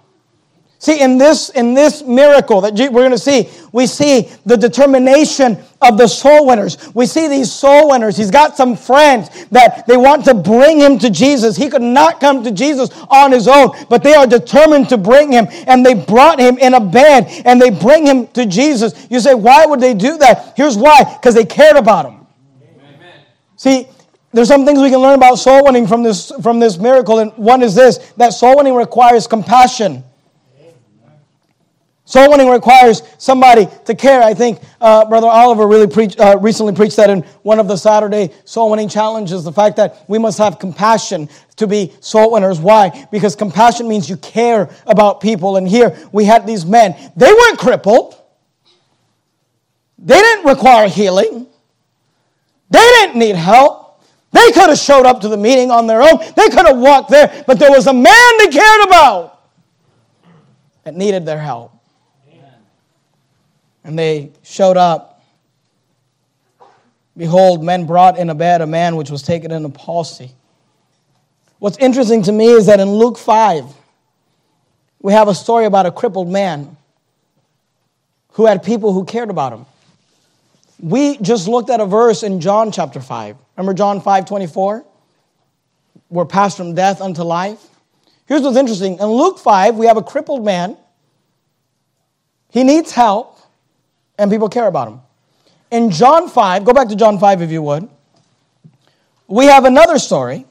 [0.82, 5.58] See, in this, in this miracle that we're going to see, we see the determination
[5.82, 6.78] of the soul winners.
[6.96, 8.16] We see these soul winners.
[8.16, 11.58] He's got some friends that they want to bring him to Jesus.
[11.58, 15.34] He could not come to Jesus on his own, but they are determined to bring
[15.34, 15.48] him.
[15.68, 19.06] And they brought him in a bed and they bring him to Jesus.
[19.10, 20.54] You say, why would they do that?
[20.56, 22.26] Here's why because they cared about him.
[22.64, 23.26] Amen.
[23.58, 23.86] See,
[24.32, 27.34] there's some things we can learn about soul winning from this, from this miracle, and
[27.34, 30.06] one is this that soul winning requires compassion.
[32.10, 34.24] Soul winning requires somebody to care.
[34.24, 37.78] I think uh, Brother Oliver really preach, uh, recently preached that in one of the
[37.78, 42.60] Saturday soul winning challenges the fact that we must have compassion to be soul winners.
[42.60, 43.08] Why?
[43.12, 45.58] Because compassion means you care about people.
[45.58, 46.96] And here we had these men.
[47.16, 48.20] They weren't crippled,
[50.00, 51.46] they didn't require healing,
[52.72, 54.02] they didn't need help.
[54.32, 57.12] They could have showed up to the meeting on their own, they could have walked
[57.12, 59.44] there, but there was a man they cared about
[60.86, 61.79] that needed their help
[63.90, 65.24] and they showed up.
[67.18, 70.32] Behold, men brought in a bed a man which was taken in a palsy.
[71.58, 73.66] What's interesting to me is that in Luke 5,
[75.02, 76.78] we have a story about a crippled man
[78.34, 79.66] who had people who cared about him.
[80.80, 83.36] We just looked at a verse in John chapter 5.
[83.58, 84.86] Remember John 5 24?
[86.10, 87.60] We're passed from death unto life.
[88.28, 89.00] Here's what's interesting.
[89.00, 90.78] In Luke 5, we have a crippled man.
[92.52, 93.39] He needs help
[94.20, 95.02] and people care about him.
[95.72, 97.90] In John 5, go back to John 5 if you would,
[99.28, 100.46] we have another story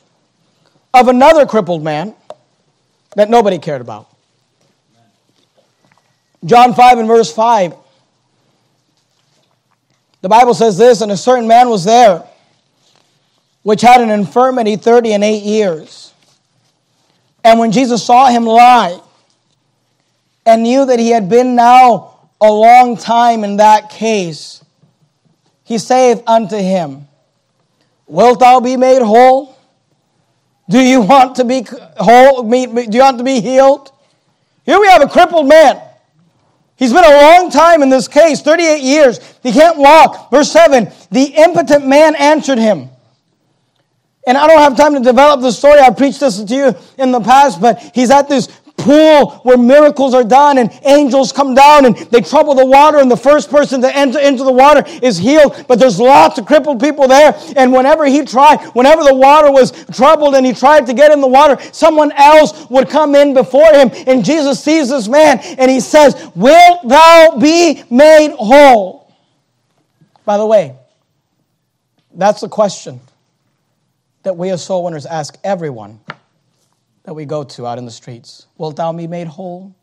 [0.95, 2.15] of another crippled man
[3.15, 4.09] that nobody cared about.
[6.45, 7.75] John 5 and verse 5.
[10.21, 12.25] The Bible says this, and a certain man was there
[13.63, 16.15] which had an infirmity 30 and 8 years.
[17.45, 18.99] And when Jesus saw him lie
[20.47, 24.65] and knew that he had been now a long time in that case,
[25.65, 27.09] he saith unto him,
[28.07, 29.59] Wilt thou be made whole?
[30.69, 32.49] Do you want to be whole?
[32.49, 33.93] Do you want to be healed?
[34.65, 35.81] Here we have a crippled man.
[36.77, 39.19] He's been a long time in this case, 38 years.
[39.43, 40.31] He can't walk.
[40.31, 42.91] Verse 7 The impotent man answered him.
[44.27, 45.81] And I don't have time to develop the story.
[45.81, 50.15] I've preached this to you in the past, but he's at this pool where miracles
[50.15, 53.83] are done and angels come down and they trouble the water and the first person
[53.83, 55.65] to enter into the water is healed.
[55.69, 57.39] But there's lots of crippled people there.
[57.57, 61.21] And whenever he tried, whenever the water was troubled and he tried to get in
[61.21, 63.91] the water, someone else would come in before him.
[64.07, 69.13] And Jesus sees this man and he says, Wilt thou be made whole?
[70.25, 70.77] By the way,
[72.15, 73.01] that's the question.
[74.23, 76.01] that we as soul winners ask everyone
[77.09, 79.75] that we go to out in the streets Wilt thou be made whole?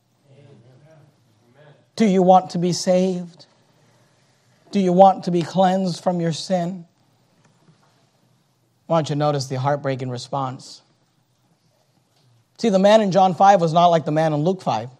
[1.95, 3.47] Do you want to be saved?
[4.69, 6.85] Do you want to be cleansed from your sin?
[8.85, 10.83] Why don't you notice the heartbreaking response?
[12.59, 14.91] See, the man in John 5 was not like the man in Luke 5.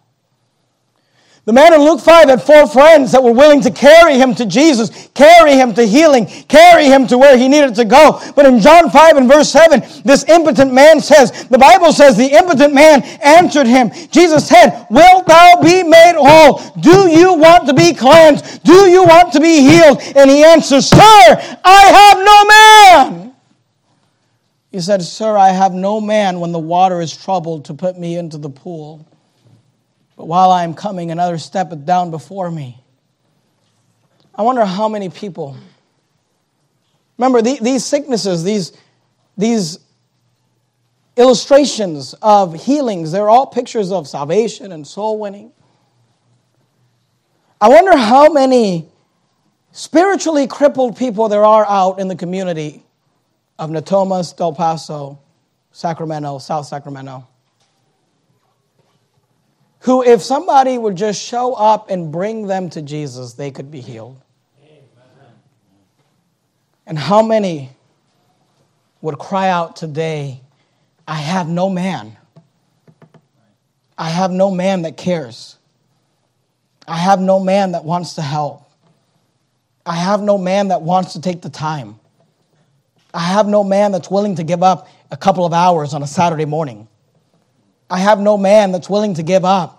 [1.46, 4.44] The man in Luke 5 had four friends that were willing to carry him to
[4.46, 8.20] Jesus, carry him to healing, carry him to where he needed to go.
[8.34, 12.36] But in John 5 and verse 7, this impotent man says, the Bible says, the
[12.36, 13.92] impotent man answered him.
[14.10, 16.58] Jesus said, Wilt thou be made whole?
[16.80, 18.64] Do you want to be cleansed?
[18.64, 20.00] Do you want to be healed?
[20.16, 23.34] And he answers, Sir, I have no man.
[24.72, 28.16] He said, Sir, I have no man when the water is troubled to put me
[28.16, 29.06] into the pool.
[30.16, 32.82] But while I am coming, another steppeth down before me.
[34.34, 35.56] I wonder how many people.
[37.18, 38.72] Remember, these sicknesses, these,
[39.36, 39.78] these
[41.16, 45.52] illustrations of healings, they're all pictures of salvation and soul winning.
[47.60, 48.88] I wonder how many
[49.72, 52.82] spiritually crippled people there are out in the community
[53.58, 55.18] of Natomas, Del Paso,
[55.72, 57.26] Sacramento, South Sacramento
[59.86, 63.80] who, if somebody would just show up and bring them to Jesus, they could be
[63.80, 64.20] healed.
[66.84, 67.70] And how many
[69.00, 70.40] would cry out today,
[71.06, 72.16] I have no man.
[73.96, 75.56] I have no man that cares.
[76.88, 78.68] I have no man that wants to help.
[79.86, 82.00] I have no man that wants to take the time.
[83.14, 86.08] I have no man that's willing to give up a couple of hours on a
[86.08, 86.88] Saturday morning.
[87.88, 89.75] I have no man that's willing to give up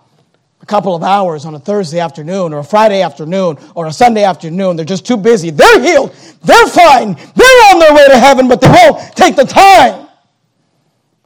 [0.60, 4.24] a couple of hours on a Thursday afternoon or a Friday afternoon or a Sunday
[4.24, 4.76] afternoon.
[4.76, 5.50] They're just too busy.
[5.50, 6.14] They're healed.
[6.42, 7.14] They're fine.
[7.14, 10.06] They're on their way to heaven, but they won't take the time.
[10.06, 10.08] I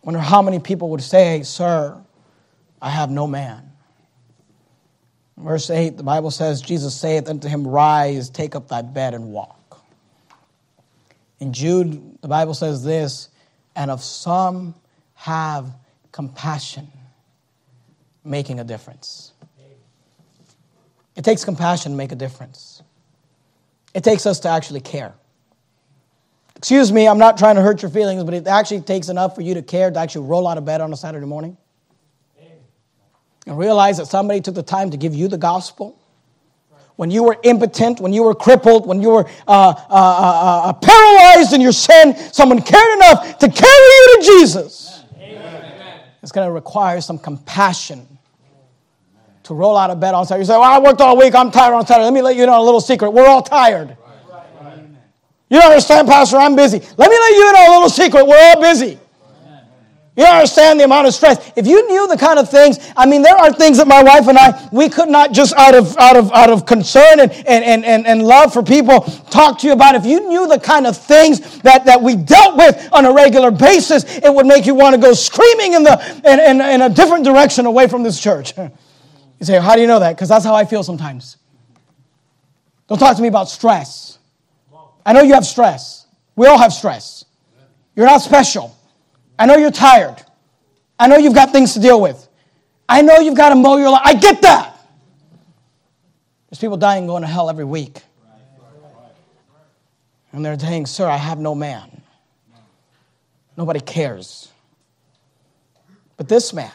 [0.02, 1.96] wonder how many people would say, Sir,
[2.80, 3.70] I have no man.
[5.36, 9.32] Verse 8, the Bible says, Jesus saith unto him, Rise, take up thy bed and
[9.32, 9.82] walk.
[11.40, 13.28] In Jude, the Bible says this,
[13.74, 14.74] and of some
[15.14, 15.72] have
[16.12, 16.88] compassion
[18.24, 19.32] making a difference.
[21.16, 22.82] It takes compassion to make a difference.
[23.94, 25.12] It takes us to actually care.
[26.56, 29.42] Excuse me, I'm not trying to hurt your feelings, but it actually takes enough for
[29.42, 31.56] you to care to actually roll out of bed on a Saturday morning
[33.46, 35.98] and realize that somebody took the time to give you the gospel.
[36.96, 40.72] When you were impotent, when you were crippled, when you were uh, uh, uh, uh
[40.74, 44.91] paralyzed in your sin, someone cared enough to carry you to Jesus.
[46.22, 48.06] It's going to require some compassion
[49.44, 50.42] to roll out of bed on Saturday.
[50.42, 52.04] You say, Well, I worked all week, I'm tired on Saturday.
[52.04, 53.10] Let me let you know a little secret.
[53.10, 53.96] We're all tired.
[55.50, 56.78] You don't understand, Pastor, I'm busy.
[56.78, 58.26] Let me let you know a little secret.
[58.26, 58.98] We're all busy.
[60.14, 61.52] You understand the amount of stress.
[61.56, 64.28] If you knew the kind of things, I mean, there are things that my wife
[64.28, 67.82] and I, we could not just out of, out of, out of concern and, and,
[67.82, 69.94] and, and love for people talk to you about.
[69.94, 73.50] If you knew the kind of things that, that we dealt with on a regular
[73.50, 76.90] basis, it would make you want to go screaming in, the, in, in, in a
[76.90, 78.54] different direction away from this church.
[79.40, 80.14] You say, How do you know that?
[80.14, 81.36] Because that's how I feel sometimes.
[82.86, 84.20] Don't talk to me about stress.
[85.04, 86.06] I know you have stress.
[86.36, 87.24] We all have stress.
[87.96, 88.76] You're not special.
[89.42, 90.22] I know you're tired.
[91.00, 92.28] I know you've got things to deal with.
[92.88, 94.00] I know you've got to mow your lawn.
[94.04, 94.78] I get that.
[96.48, 98.02] There's people dying going to hell every week.
[100.30, 102.02] And they're saying, Sir, I have no man.
[103.56, 104.48] Nobody cares.
[106.16, 106.70] But this man,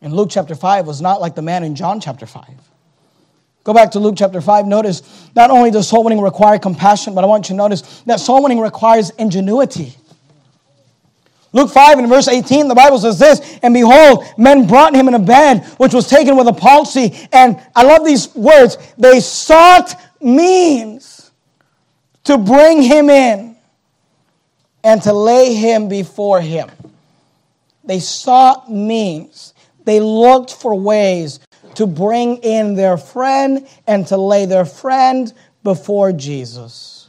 [0.00, 2.44] in Luke chapter 5 was not like the man in John chapter 5.
[3.64, 4.64] Go back to Luke chapter 5.
[4.64, 8.20] Notice not only does soul winning require compassion, but I want you to notice that
[8.20, 9.96] soul winning requires ingenuity.
[11.52, 15.14] Luke 5 and verse 18, the Bible says this, and behold, men brought him in
[15.14, 17.28] a bed which was taken with a palsy.
[17.32, 18.78] And I love these words.
[18.96, 21.30] They sought means
[22.24, 23.56] to bring him in
[24.84, 26.70] and to lay him before him.
[27.84, 29.54] They sought means.
[29.84, 31.40] They looked for ways
[31.74, 35.32] to bring in their friend and to lay their friend
[35.64, 36.99] before Jesus.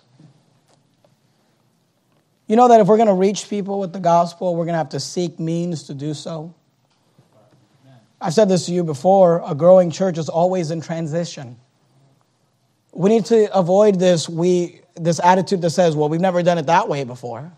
[2.51, 4.79] You know that if we're going to reach people with the gospel, we're going to
[4.79, 6.53] have to seek means to do so.
[8.19, 11.55] I've said this to you before a growing church is always in transition.
[12.91, 16.65] We need to avoid this, we, this attitude that says, well, we've never done it
[16.65, 17.53] that way before.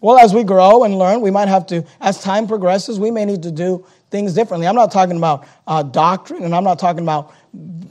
[0.00, 3.26] Well, as we grow and learn, we might have to, as time progresses, we may
[3.26, 4.66] need to do things differently.
[4.66, 7.34] I'm not talking about uh, doctrine and I'm not talking about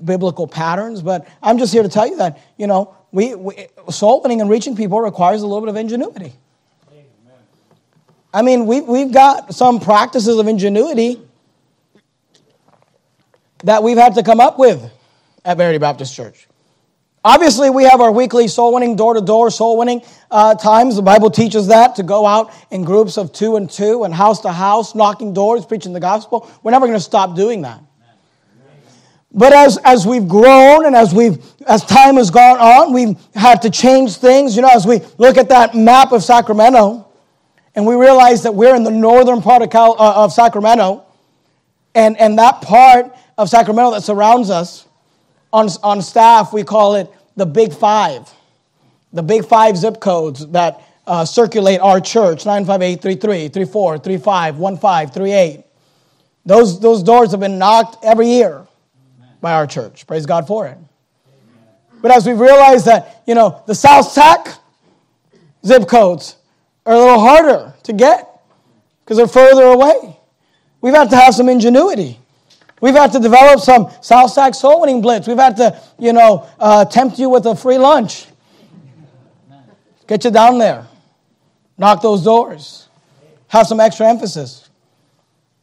[0.04, 4.22] biblical patterns, but I'm just here to tell you that, you know, we, we soul
[4.22, 6.34] winning and reaching people requires a little bit of ingenuity.
[8.34, 11.22] I mean, we've, we've got some practices of ingenuity
[13.64, 14.92] that we've had to come up with
[15.44, 16.48] at Verity Baptist Church.
[17.24, 20.96] Obviously, we have our weekly soul winning, door to door soul winning uh, times.
[20.96, 24.42] The Bible teaches that to go out in groups of two and two and house
[24.42, 26.50] to house, knocking doors, preaching the gospel.
[26.64, 27.82] We're never going to stop doing that.
[29.34, 33.62] But as, as we've grown and as we've as time has gone on, we've had
[33.64, 34.56] to change things.
[34.56, 37.06] You know, as we look at that map of Sacramento,
[37.76, 41.06] and we realize that we're in the northern part of, Cal, uh, of Sacramento,
[41.94, 44.88] and, and that part of Sacramento that surrounds us,
[45.54, 48.30] on, on staff, we call it the Big Five.
[49.14, 55.64] The Big Five zip codes that uh, circulate our church 95833, 34, 35, 15, 38.
[56.46, 58.68] Those, those doors have been knocked every year
[59.42, 60.08] by our church.
[60.08, 60.78] Praise God for it.
[62.02, 64.48] But as we've realized that, you know, the South Sac
[65.66, 66.36] zip codes
[66.86, 68.42] are a little harder to get
[69.04, 70.18] because they're further away.
[70.82, 72.20] We've had to have some ingenuity.
[72.80, 75.28] We've had to develop some South Sac soul winning blitz.
[75.28, 78.28] We've had to, you know, uh, tempt you with a free lunch.
[80.08, 80.88] Get you down there.
[81.78, 82.88] Knock those doors.
[83.48, 84.67] Have some extra emphasis.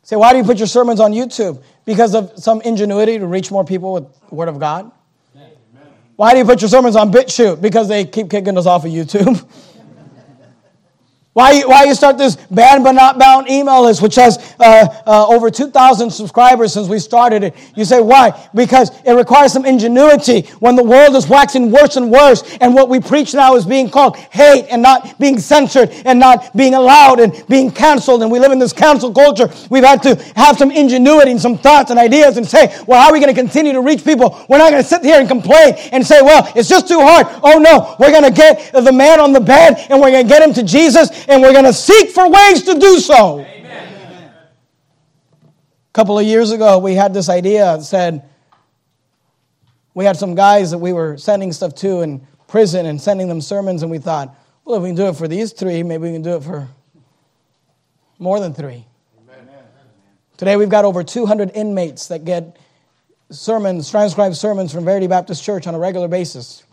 [0.04, 1.62] Say, why do you put your sermons on YouTube?
[1.86, 4.92] Because of some ingenuity to reach more people with the Word of God?
[6.16, 7.60] Why do you put your sermons on BitChute?
[7.60, 9.44] Because they keep kicking us off of YouTube.
[11.34, 15.26] Why, why you start this banned but not bound email list, which has uh, uh,
[15.26, 17.56] over 2,000 subscribers since we started it?
[17.74, 18.48] You say, why?
[18.54, 22.88] Because it requires some ingenuity when the world is waxing worse and worse, and what
[22.88, 27.18] we preach now is being called hate and not being censored and not being allowed
[27.18, 29.50] and being canceled, and we live in this cancel culture.
[29.70, 33.08] We've had to have some ingenuity and some thoughts and ideas and say, well, how
[33.08, 34.46] are we going to continue to reach people?
[34.48, 37.26] We're not going to sit here and complain and say, well, it's just too hard.
[37.42, 40.32] Oh, no, we're going to get the man on the bed and we're going to
[40.32, 43.40] get him to Jesus and we're going to seek for ways to do so.
[43.40, 44.30] Amen.
[44.30, 48.28] A couple of years ago, we had this idea that said
[49.94, 53.40] we had some guys that we were sending stuff to in prison and sending them
[53.40, 56.12] sermons, and we thought, well, if we can do it for these three, maybe we
[56.12, 56.68] can do it for
[58.18, 58.84] more than three.
[59.22, 59.48] Amen.
[60.36, 62.56] Today, we've got over 200 inmates that get
[63.30, 66.64] sermons, transcribed sermons from Verity Baptist Church on a regular basis.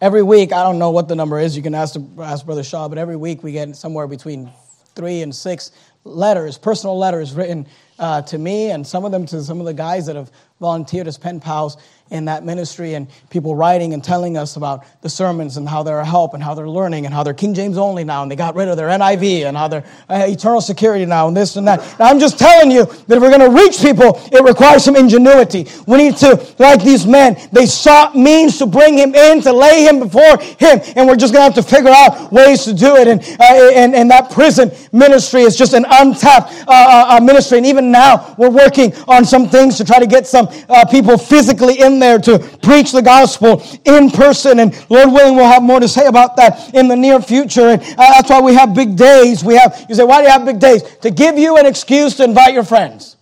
[0.00, 2.88] Every week, I don't know what the number is, you can ask, ask Brother Shaw,
[2.88, 4.48] but every week we get somewhere between
[4.94, 5.72] three and six
[6.04, 7.66] letters, personal letters written
[7.98, 10.30] uh, to me and some of them to some of the guys that have
[10.60, 11.78] volunteered as pen pals
[12.10, 16.00] in that ministry and people writing and telling us about the sermons and how they're
[16.00, 18.36] a help and how they're learning and how they're King James only now and they
[18.36, 21.66] got rid of their NIV and how they're uh, eternal security now and this and
[21.68, 21.80] that.
[21.80, 24.96] And I'm just telling you that if we're going to reach people, it requires some
[24.96, 25.66] ingenuity.
[25.86, 29.84] We need to, like these men, they sought means to bring him in, to lay
[29.84, 32.96] him before him, and we're just going to have to figure out ways to do
[32.96, 33.08] it.
[33.08, 37.58] And, uh, and, and that prison ministry is just an untapped uh, uh, uh ministry.
[37.58, 40.48] And even now, we're working on some things to try to get some
[40.90, 44.58] people physically in there to preach the gospel in person.
[44.58, 47.68] And Lord willing, we'll have more to say about that in the near future.
[47.68, 49.44] And uh, that's why we have big days.
[49.44, 50.82] We have, you say, why do you have big days?
[51.02, 53.16] To give you an excuse to invite your friends.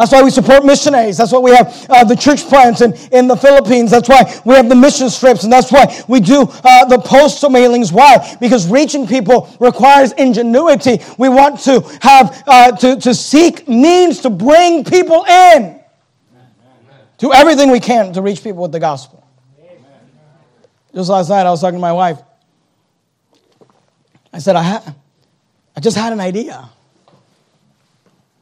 [0.00, 1.18] That's why we support missionaries.
[1.18, 3.90] That's why we have uh, the church plants in, in the Philippines.
[3.90, 5.44] That's why we have the mission strips.
[5.44, 7.92] And that's why we do uh, the postal mailings.
[7.92, 8.34] Why?
[8.40, 11.00] Because reaching people requires ingenuity.
[11.18, 15.79] We want to have, uh, to, to seek means to bring people in.
[17.20, 19.22] Do everything we can to reach people with the gospel.
[20.94, 22.18] Just last night, I was talking to my wife.
[24.32, 24.94] I said, I, ha-
[25.76, 26.68] I just had an idea.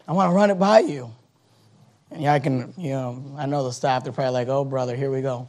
[0.06, 1.12] I want to run it by you.
[2.12, 4.94] And yeah, I can, you know, I know the staff, they're probably like, oh, brother,
[4.94, 5.48] here we go.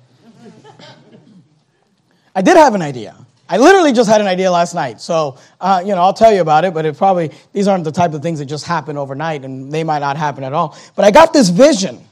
[2.35, 3.15] I did have an idea.
[3.47, 5.01] I literally just had an idea last night.
[5.01, 7.91] So, uh, you know, I'll tell you about it, but it probably, these aren't the
[7.91, 10.75] type of things that just happen overnight and they might not happen at all.
[10.95, 12.08] But I got this vision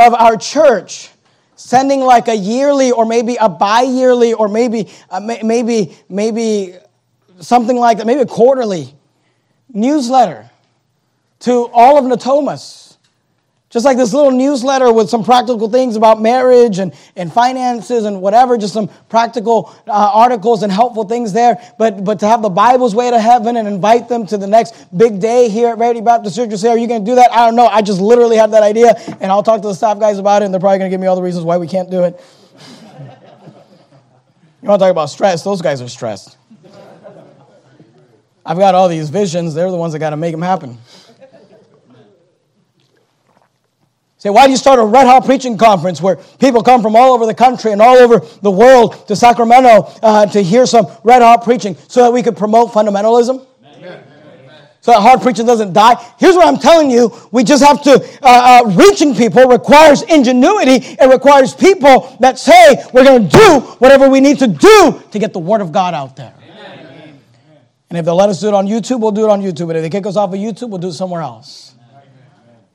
[0.00, 1.10] of our church
[1.56, 6.74] sending like a yearly or maybe a bi-yearly or maybe uh, maybe maybe
[7.40, 8.94] something like that maybe a quarterly
[9.72, 10.48] newsletter
[11.40, 12.89] to all of natomas
[13.70, 18.20] just like this little newsletter with some practical things about marriage and, and finances and
[18.20, 21.56] whatever, just some practical uh, articles and helpful things there.
[21.78, 24.74] But, but to have the Bible's way to heaven and invite them to the next
[24.96, 27.32] big day here at Verity Baptist Church, you say, Are you going to do that?
[27.32, 27.68] I don't know.
[27.68, 30.46] I just literally had that idea, and I'll talk to the staff guys about it,
[30.46, 32.20] and they're probably going to give me all the reasons why we can't do it.
[34.62, 35.44] you want to talk about stress?
[35.44, 36.36] Those guys are stressed.
[38.44, 40.76] I've got all these visions, they're the ones that got to make them happen.
[44.20, 47.14] Say, why do you start a red hot preaching conference where people come from all
[47.14, 51.22] over the country and all over the world to Sacramento uh, to hear some red
[51.22, 53.46] hot preaching so that we could promote fundamentalism?
[53.64, 54.04] Amen.
[54.82, 55.94] So that hard preaching doesn't die.
[56.18, 57.10] Here's what I'm telling you.
[57.32, 60.86] We just have to, uh, uh, reaching people requires ingenuity.
[61.00, 65.18] It requires people that say, we're going to do whatever we need to do to
[65.18, 66.34] get the word of God out there.
[66.42, 67.18] Amen.
[67.88, 69.68] And if they'll let us do it on YouTube, we'll do it on YouTube.
[69.68, 71.69] But if they kick us off of YouTube, we'll do it somewhere else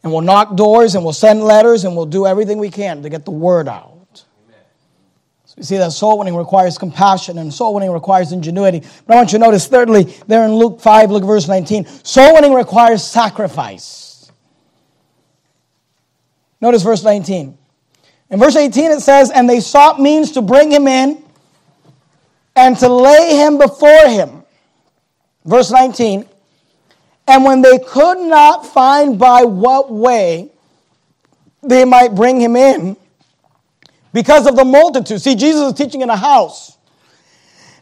[0.05, 3.09] and we'll knock doors and we'll send letters and we'll do everything we can to
[3.09, 4.23] get the word out.
[5.45, 8.81] So you see that soul winning requires compassion and soul winning requires ingenuity.
[9.07, 11.87] But I want you to notice, thirdly, there in Luke 5, look at verse 19.
[12.03, 14.31] Soul winning requires sacrifice.
[16.61, 17.57] Notice verse 19.
[18.29, 21.23] In verse 18 it says, And they sought means to bring him in
[22.55, 24.43] and to lay him before him.
[25.45, 26.27] Verse 19.
[27.27, 30.49] And when they could not find by what way
[31.63, 32.95] they might bring him in,
[34.13, 35.21] because of the multitude.
[35.21, 36.77] See, Jesus is teaching in a house.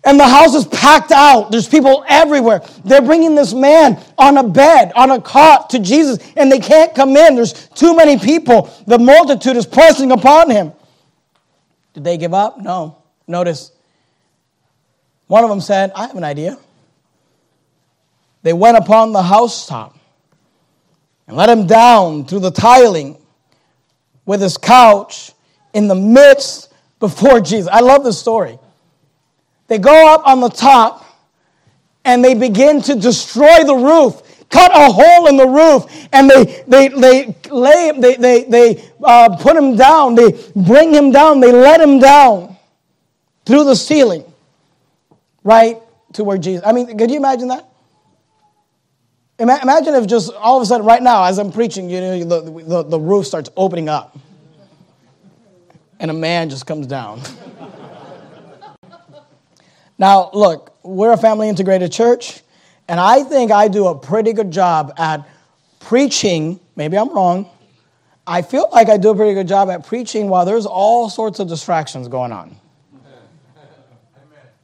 [0.03, 1.51] And the house is packed out.
[1.51, 2.61] There's people everywhere.
[2.83, 6.93] They're bringing this man on a bed, on a cot to Jesus, and they can't
[6.95, 7.35] come in.
[7.35, 8.73] There's too many people.
[8.87, 10.73] The multitude is pressing upon him.
[11.93, 12.59] Did they give up?
[12.59, 12.97] No.
[13.27, 13.71] Notice,
[15.27, 16.57] one of them said, I have an idea
[18.43, 19.97] they went upon the housetop
[21.27, 23.17] and let him down through the tiling
[24.25, 25.31] with his couch
[25.73, 27.69] in the midst before Jesus.
[27.71, 28.59] I love this story.
[29.67, 31.05] They go up on the top
[32.05, 36.63] and they begin to destroy the roof, cut a hole in the roof, and they,
[36.67, 41.53] they, they lay, they, they, they uh, put him down, they bring him down, they
[41.53, 42.57] let him down
[43.45, 44.25] through the ceiling,
[45.45, 45.77] right
[46.11, 46.61] to where Jesus.
[46.65, 47.72] I mean, could you imagine that?
[49.39, 52.63] Imagine if just all of a sudden, right now, as I'm preaching, you know, the,
[52.63, 54.17] the, the roof starts opening up
[55.99, 57.21] and a man just comes down.
[59.97, 62.41] now, look, we're a family integrated church,
[62.89, 65.27] and I think I do a pretty good job at
[65.79, 66.59] preaching.
[66.75, 67.49] Maybe I'm wrong.
[68.27, 71.39] I feel like I do a pretty good job at preaching while there's all sorts
[71.39, 72.57] of distractions going on.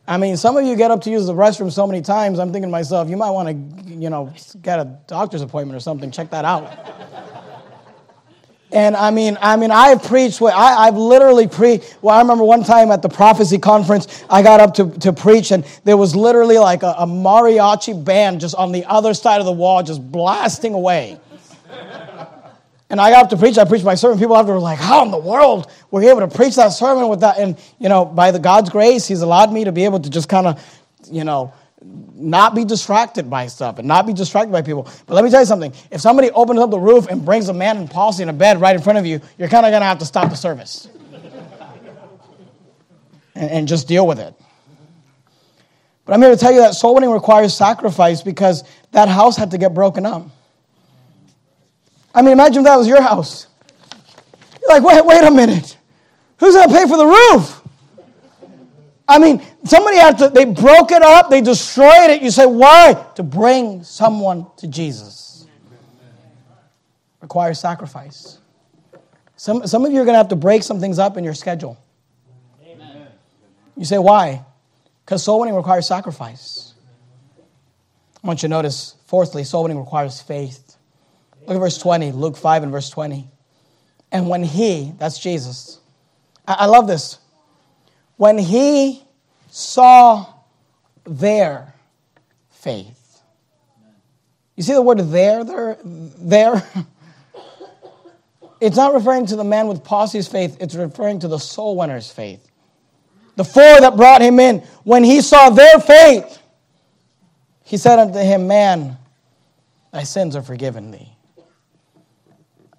[0.10, 2.52] I mean, some of you get up to use the restroom so many times, I'm
[2.52, 6.10] thinking to myself, you might want to, you know, get a doctor's appointment or something,
[6.10, 6.68] check that out.
[8.72, 11.96] and I mean, I mean, I've preached, I, I've literally preached.
[12.02, 15.52] Well, I remember one time at the prophecy conference, I got up to, to preach,
[15.52, 19.46] and there was literally like a, a mariachi band just on the other side of
[19.46, 21.20] the wall, just blasting away.
[22.90, 23.58] And I got up to preach.
[23.58, 24.18] I preached my sermon.
[24.18, 27.08] People after were like, "How in the world were you able to preach that sermon
[27.08, 30.00] with that?" And you know, by the God's grace, He's allowed me to be able
[30.00, 30.60] to just kind of,
[31.12, 31.54] you know,
[32.16, 34.88] not be distracted by stuff and not be distracted by people.
[35.06, 37.54] But let me tell you something: if somebody opens up the roof and brings a
[37.54, 39.86] man in palsy in a bed right in front of you, you're kind of gonna
[39.86, 40.88] have to stop the service
[43.36, 44.34] and, and just deal with it.
[46.06, 48.64] But I'm here to tell you that soul winning requires sacrifice because
[48.94, 50.24] that house had to get broken up.
[52.14, 53.48] I mean, imagine if that was your house.
[54.62, 55.78] You're like, wait, wait a minute.
[56.38, 57.62] Who's going to pay for the roof?
[59.08, 62.22] I mean, somebody had to, they broke it up, they destroyed it.
[62.22, 63.08] You say, why?
[63.16, 65.48] To bring someone to Jesus.
[67.22, 68.38] Requires sacrifice.
[69.36, 71.34] Some, some of you are going to have to break some things up in your
[71.34, 71.78] schedule.
[72.64, 73.08] Amen.
[73.76, 74.46] You say, why?
[75.06, 76.74] Because soul winning requires sacrifice.
[78.24, 80.69] I want you to notice, fourthly, soul winning requires faith.
[81.50, 83.28] Look at verse 20, Luke 5 and verse 20.
[84.12, 85.80] And when he, that's Jesus,
[86.48, 87.18] I, I love this.
[88.18, 89.04] When he
[89.50, 90.28] saw
[91.06, 91.74] their
[92.52, 93.24] faith.
[94.56, 96.64] You see the word there, there, there?
[98.62, 102.12] It's not referring to the man with palsy's faith, it's referring to the soul winner's
[102.12, 102.46] faith.
[103.38, 106.40] The four that brought him in, when he saw their faith,
[107.64, 108.98] he said unto him, Man,
[109.94, 111.16] thy sins are forgiven thee.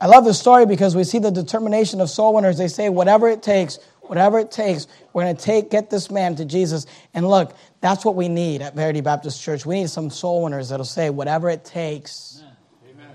[0.00, 2.56] I love this story because we see the determination of soul winners.
[2.56, 6.36] They say, whatever it takes, whatever it takes, we're going to take, get this man
[6.36, 6.86] to Jesus.
[7.12, 9.66] And look, that's what we need at Verity Baptist Church.
[9.66, 12.42] We need some soul winners that'll say, whatever it takes.
[12.90, 13.14] Amen.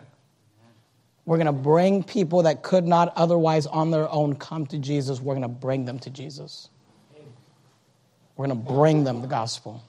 [1.25, 5.19] We're going to bring people that could not otherwise on their own come to Jesus.
[5.19, 6.69] We're going to bring them to Jesus.
[8.35, 9.83] We're going to bring them the gospel.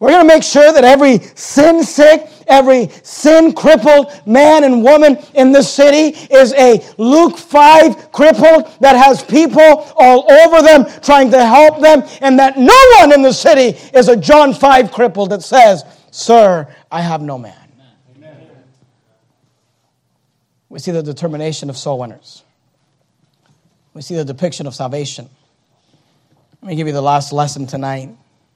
[0.00, 5.18] We're going to make sure that every sin sick, every sin crippled man and woman
[5.34, 9.60] in this city is a Luke 5 crippled that has people
[9.96, 14.08] all over them trying to help them, and that no one in the city is
[14.08, 17.54] a John 5 crippled that says, Sir, I have no man.
[20.70, 22.42] we see the determination of soul winners.
[23.92, 25.28] We see the depiction of salvation.
[26.62, 28.08] Let me give you the last lesson tonight.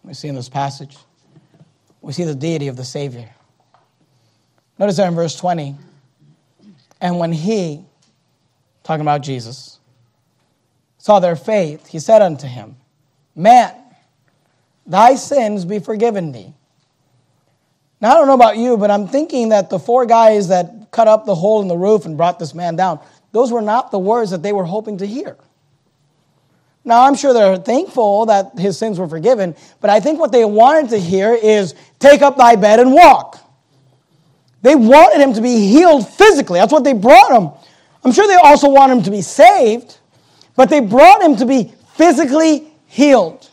[0.04, 0.96] We see in this passage.
[2.04, 3.30] We see the deity of the Savior.
[4.78, 5.74] Notice there in verse 20.
[7.00, 7.82] And when he,
[8.82, 9.78] talking about Jesus,
[10.98, 12.76] saw their faith, he said unto him,
[13.34, 13.74] Man,
[14.86, 16.52] thy sins be forgiven thee.
[18.02, 21.08] Now, I don't know about you, but I'm thinking that the four guys that cut
[21.08, 23.00] up the hole in the roof and brought this man down,
[23.32, 25.38] those were not the words that they were hoping to hear.
[26.84, 30.44] Now, I'm sure they're thankful that his sins were forgiven, but I think what they
[30.44, 33.40] wanted to hear is take up thy bed and walk.
[34.60, 36.58] They wanted him to be healed physically.
[36.58, 37.50] That's what they brought him.
[38.04, 39.98] I'm sure they also want him to be saved,
[40.56, 43.50] but they brought him to be physically healed.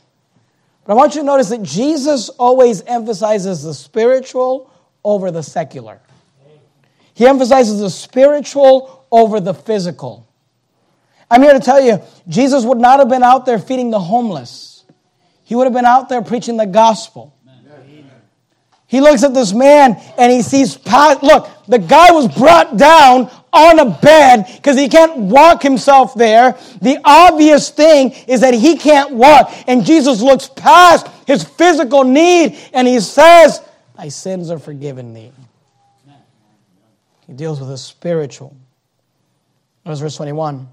[0.86, 4.72] But I want you to notice that Jesus always emphasizes the spiritual
[5.04, 6.02] over the secular.
[7.14, 10.28] He emphasizes the spiritual over the physical.
[11.32, 14.84] I'm here to tell you, Jesus would not have been out there feeding the homeless.
[15.46, 17.34] He would have been out there preaching the gospel.
[18.86, 23.80] He looks at this man and he sees, look, the guy was brought down on
[23.80, 26.58] a bed because he can't walk himself there.
[26.82, 29.54] The obvious thing is that he can't walk.
[29.68, 33.62] And Jesus looks past his physical need and he says,
[33.96, 35.32] Thy sins are forgiven thee.
[37.26, 38.54] He deals with the spiritual.
[39.86, 40.68] Notice verse 21.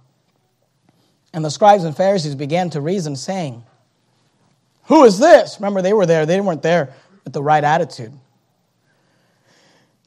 [1.39, 3.63] And the scribes and Pharisees began to reason, saying,
[4.87, 5.59] Who is this?
[5.61, 6.27] Remember, they were there.
[6.27, 8.13] They weren't there with the right attitude.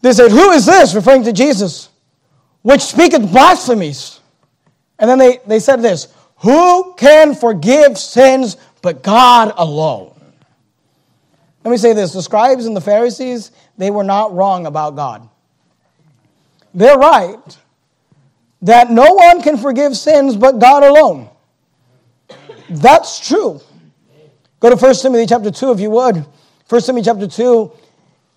[0.02, 0.94] They said, Who is this?
[0.94, 1.88] referring to Jesus,
[2.64, 4.20] which speaketh blasphemies.
[5.00, 10.14] And then they, they said this Who can forgive sins but God alone?
[11.64, 15.30] Let me say this the scribes and the Pharisees, they were not wrong about God.
[16.74, 17.58] They're right
[18.62, 21.30] that no one can forgive sins but God alone.
[22.70, 23.60] That's true.
[24.60, 26.26] Go to 1 Timothy chapter 2 if you would.
[26.70, 27.72] 1 Timothy chapter 2.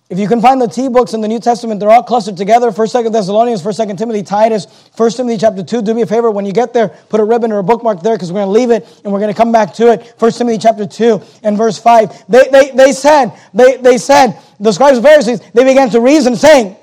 [0.07, 2.69] If you can find the T books in the New Testament, they're all clustered together.
[2.69, 5.81] 1st, 2nd Thessalonians, 1st, 2nd Timothy, Titus, 1 Timothy chapter 2.
[5.81, 8.15] Do me a favor, when you get there, put a ribbon or a bookmark there
[8.15, 10.13] because we're going to leave it and we're going to come back to it.
[10.19, 12.25] 1 Timothy chapter 2 and verse 5.
[12.29, 16.35] They, they, they said, they, they said, the scribes and Pharisees, they began to reason
[16.35, 16.75] saying,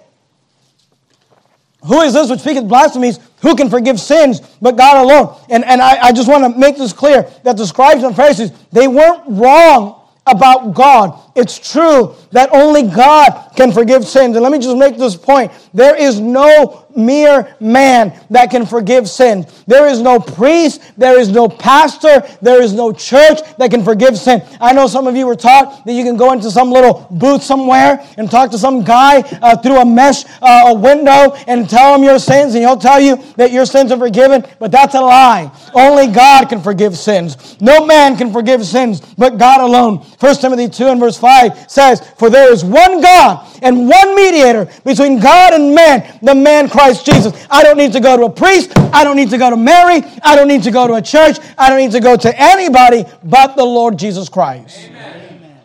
[1.84, 3.18] who is this which speaketh blasphemies?
[3.40, 5.36] Who can forgive sins but God alone?
[5.50, 8.52] And, and I, I just want to make this clear that the scribes and Pharisees,
[8.70, 11.18] they weren't wrong about God.
[11.34, 14.36] It's true that only God can forgive sins.
[14.36, 15.50] And let me just make this point.
[15.72, 19.64] There is no mere man that can forgive sins.
[19.66, 24.18] There is no priest, there is no pastor, there is no church that can forgive
[24.18, 24.42] sin.
[24.60, 27.42] I know some of you were taught that you can go into some little booth
[27.42, 31.94] somewhere and talk to some guy uh, through a mesh, uh, a window, and tell
[31.94, 35.00] him your sins, and he'll tell you that your sins are forgiven, but that's a
[35.00, 35.50] lie.
[35.74, 37.60] Only God can forgive sins.
[37.60, 39.98] No man can forgive sins but God alone.
[40.18, 44.68] 1 Timothy 2 and verse 5 says, For there is one God and one mediator
[44.84, 47.32] between God and man, the man Christ Jesus.
[47.48, 48.72] I don't need to go to a priest.
[48.92, 50.02] I don't need to go to Mary.
[50.22, 51.38] I don't need to go to a church.
[51.56, 54.88] I don't need to go to anybody but the Lord Jesus Christ.
[54.88, 55.60] Amen.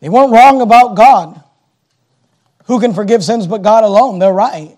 [0.00, 1.42] They weren't wrong about God.
[2.66, 4.18] Who can forgive sins but God alone?
[4.18, 4.76] They're right.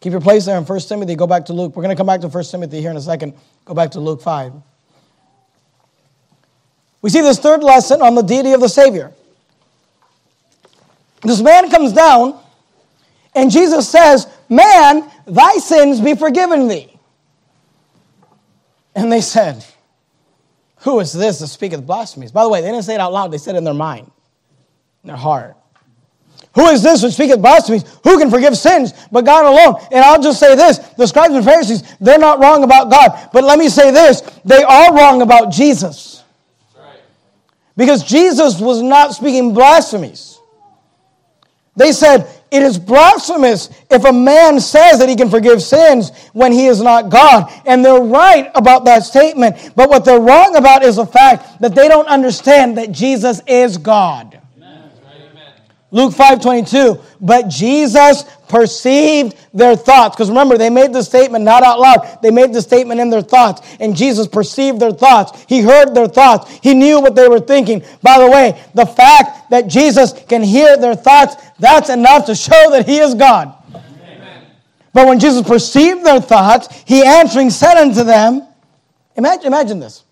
[0.00, 1.14] Keep your place there in 1 Timothy.
[1.16, 1.76] Go back to Luke.
[1.76, 3.34] We're going to come back to 1 Timothy here in a second.
[3.66, 4.52] Go back to Luke 5.
[7.00, 9.12] We see this third lesson on the deity of the Savior.
[11.22, 12.38] This man comes down,
[13.34, 16.92] and Jesus says, Man, thy sins be forgiven thee.
[18.94, 19.64] And they said,
[20.78, 22.32] Who is this that speaketh blasphemies?
[22.32, 24.10] By the way, they didn't say it out loud, they said it in their mind,
[25.04, 25.56] in their heart.
[26.54, 27.84] Who is this which speaketh blasphemies?
[28.02, 29.86] Who can forgive sins but God alone?
[29.92, 33.30] And I'll just say this the scribes and Pharisees, they're not wrong about God.
[33.32, 36.17] But let me say this they are wrong about Jesus.
[37.78, 40.40] Because Jesus was not speaking blasphemies.
[41.76, 46.50] They said, it is blasphemous if a man says that he can forgive sins when
[46.50, 47.52] he is not God.
[47.64, 49.74] And they're right about that statement.
[49.76, 53.78] But what they're wrong about is the fact that they don't understand that Jesus is
[53.78, 54.37] God.
[55.90, 57.00] Luke 5 22.
[57.20, 60.16] But Jesus perceived their thoughts.
[60.16, 63.22] Because remember, they made the statement not out loud, they made the statement in their
[63.22, 63.76] thoughts.
[63.80, 65.44] And Jesus perceived their thoughts.
[65.48, 66.50] He heard their thoughts.
[66.62, 67.82] He knew what they were thinking.
[68.02, 72.70] By the way, the fact that Jesus can hear their thoughts, that's enough to show
[72.70, 73.54] that He is God.
[73.74, 74.46] Amen.
[74.92, 78.46] But when Jesus perceived their thoughts, He answering said unto them,
[79.16, 80.04] Imagine, imagine this.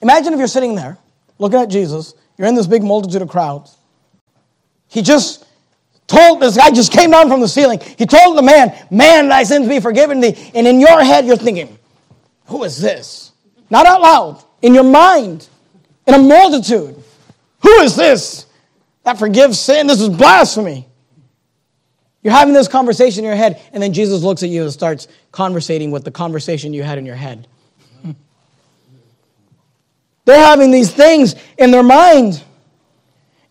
[0.00, 0.96] Imagine if you're sitting there
[1.38, 3.76] looking at Jesus, you're in this big multitude of crowds.
[4.90, 5.46] He just
[6.06, 7.80] told this guy just came down from the ceiling.
[7.96, 10.50] He told the man, Man, thy sins be forgiven thee.
[10.54, 11.78] And in your head, you're thinking,
[12.46, 13.32] Who is this?
[13.70, 15.48] Not out loud, in your mind,
[16.06, 16.96] in a multitude.
[17.62, 18.46] Who is this
[19.04, 19.86] that forgives sin?
[19.86, 20.88] This is blasphemy.
[22.22, 25.08] You're having this conversation in your head, and then Jesus looks at you and starts
[25.32, 27.46] conversating with the conversation you had in your head.
[30.24, 32.42] They're having these things in their mind.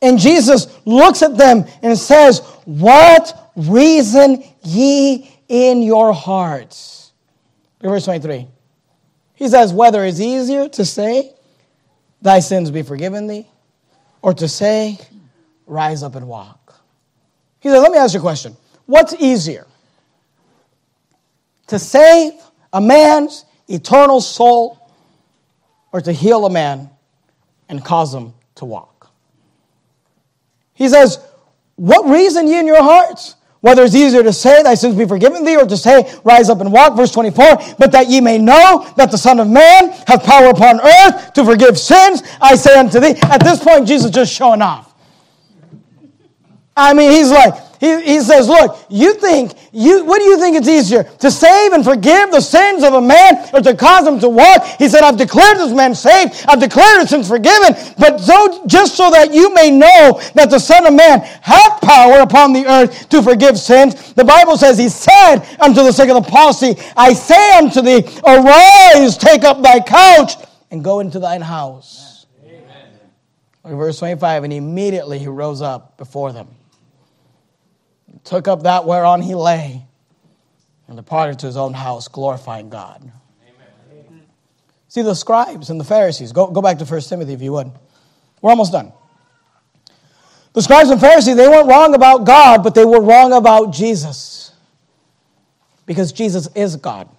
[0.02, 7.12] And Jesus looks at them and says, What reason ye in your hearts?
[7.82, 8.48] Verse 23.
[9.36, 11.34] He says, Whether it's easier to say,
[12.22, 13.48] Thy sins be forgiven thee,
[14.22, 14.98] or to say,
[15.66, 16.82] Rise up and walk.
[17.60, 18.56] He says, Let me ask you a question.
[18.86, 19.68] What's easier?
[21.68, 22.34] To save
[22.74, 24.92] a man's eternal soul
[25.92, 26.90] or to heal a man
[27.68, 28.89] and cause him to walk?
[30.80, 31.20] He says,
[31.76, 33.36] What reason ye in your hearts?
[33.60, 36.62] Whether it's easier to say, Thy sins be forgiven thee, or to say, Rise up
[36.62, 36.96] and walk.
[36.96, 40.80] Verse 24, but that ye may know that the Son of Man hath power upon
[40.80, 43.20] earth to forgive sins, I say unto thee.
[43.24, 44.89] At this point, Jesus just showing off.
[46.80, 50.58] I mean, he's like, he, he says, Look, you think, you, what do you think
[50.58, 51.04] it's easier?
[51.04, 54.66] To save and forgive the sins of a man or to cause him to walk?
[54.78, 56.44] He said, I've declared this man saved.
[56.48, 57.76] I've declared his sins forgiven.
[57.98, 62.20] But so, just so that you may know that the Son of Man hath power
[62.20, 66.22] upon the earth to forgive sins, the Bible says, He said unto the sick of
[66.22, 70.34] the palsy, I say unto thee, arise, take up thy couch,
[70.70, 72.26] and go into thine house.
[72.46, 73.78] Amen.
[73.78, 76.50] Verse 25, and immediately he rose up before them
[78.30, 79.84] took up that whereon he lay,
[80.88, 83.02] and departed to his own house, glorifying God.
[83.02, 84.22] Amen.
[84.88, 87.72] See, the scribes and the Pharisees, go, go back to 1 Timothy if you would.
[88.42, 88.94] We're almost done.
[90.54, 94.52] The scribes and Pharisees, they weren't wrong about God, but they were wrong about Jesus.
[95.88, 97.10] Because Jesus is God.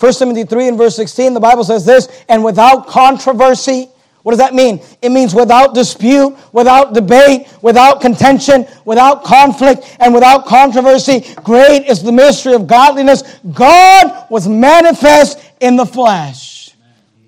[0.00, 3.88] 1 Timothy 3 and verse 16, the Bible says this, and without controversy,
[4.26, 4.80] what does that mean?
[5.00, 11.24] It means without dispute, without debate, without contention, without conflict, and without controversy.
[11.44, 13.22] Great is the mystery of godliness.
[13.52, 16.74] God was manifest in the flesh.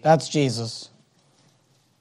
[0.02, 0.87] That's Jesus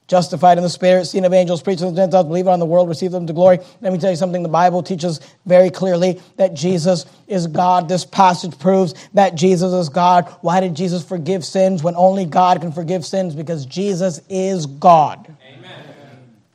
[0.08, 2.88] justified in the Spirit, seen of angels, preached to the Gentiles, believe on the world,
[2.88, 3.58] receive them to glory.
[3.82, 4.42] Let me tell you something.
[4.42, 7.88] The Bible teaches very clearly that Jesus is God.
[7.88, 10.24] This passage proves that Jesus is God.
[10.40, 13.34] Why did Jesus forgive sins when only God can forgive sins?
[13.34, 15.36] Because Jesus is God.
[15.46, 15.88] Amen.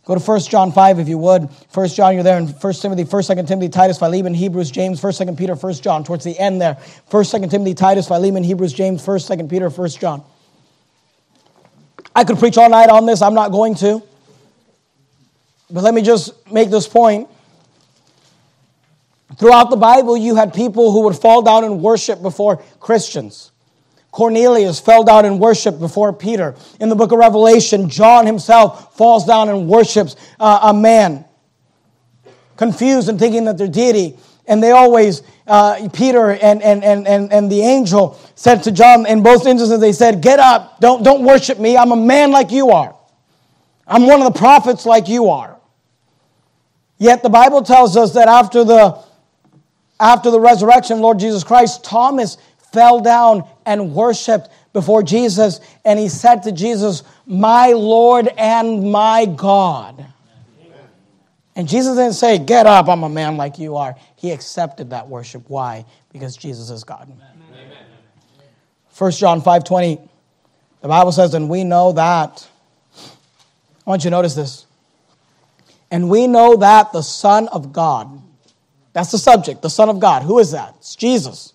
[0.05, 1.47] Go to 1 John 5 if you would.
[1.73, 5.13] 1 John, you're there in 1 Timothy, 1 2 Timothy, Titus, Philemon, Hebrews, James, 1
[5.13, 6.77] 2 Peter, 1 John, towards the end there.
[7.09, 10.23] 1 2 Timothy, Titus, Philemon, Hebrews, James, 1 2 Peter, 1 John.
[12.15, 14.01] I could preach all night on this, I'm not going to.
[15.69, 17.27] But let me just make this point.
[19.37, 23.51] Throughout the Bible, you had people who would fall down and worship before Christians.
[24.11, 26.55] Cornelius fell down and worshiped before Peter.
[26.79, 31.25] In the book of Revelation, John himself falls down and worships uh, a man,
[32.55, 34.15] confused and thinking that they're deity.
[34.45, 39.05] And they always, uh, Peter and, and, and, and, and the angel said to John,
[39.05, 41.77] in both instances, they said, Get up, don't, don't worship me.
[41.77, 42.95] I'm a man like you are.
[43.87, 45.59] I'm one of the prophets like you are.
[46.97, 49.03] Yet the Bible tells us that after the,
[49.99, 52.37] after the resurrection, Lord Jesus Christ, Thomas
[52.71, 59.25] fell down and worshiped before Jesus, and he said to Jesus, My Lord and my
[59.25, 60.12] God.
[61.55, 63.95] And Jesus didn't say, Get up, I'm a man like you are.
[64.15, 65.49] He accepted that worship.
[65.49, 65.85] Why?
[66.11, 67.03] Because Jesus is God.
[67.03, 67.33] Amen.
[68.97, 69.99] 1 John 5 20,
[70.81, 72.47] the Bible says, And we know that.
[73.85, 74.65] I want you to notice this.
[75.91, 78.21] And we know that the Son of God,
[78.93, 80.23] that's the subject, the Son of God.
[80.23, 80.75] Who is that?
[80.77, 81.53] It's Jesus.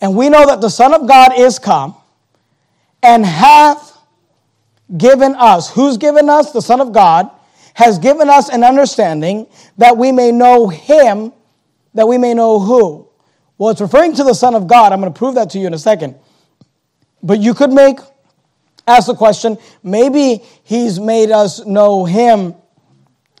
[0.00, 1.96] And we know that the Son of God is come
[3.02, 3.96] and hath
[4.96, 5.70] given us.
[5.70, 6.52] Who's given us?
[6.52, 7.30] The Son of God
[7.78, 11.32] has given us an understanding that we may know him,
[11.94, 13.08] that we may know who.
[13.56, 14.92] Well, it's referring to the Son of God.
[14.92, 16.16] I'm going to prove that to you in a second.
[17.22, 18.00] But you could make,
[18.84, 22.56] ask the question, maybe he's made us know him.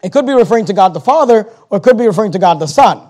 [0.04, 2.60] It could be referring to God the Father, or it could be referring to God
[2.60, 3.08] the Son.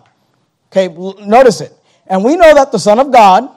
[0.72, 0.88] Okay,
[1.26, 1.74] notice it.
[2.06, 3.54] And we know that the Son of God,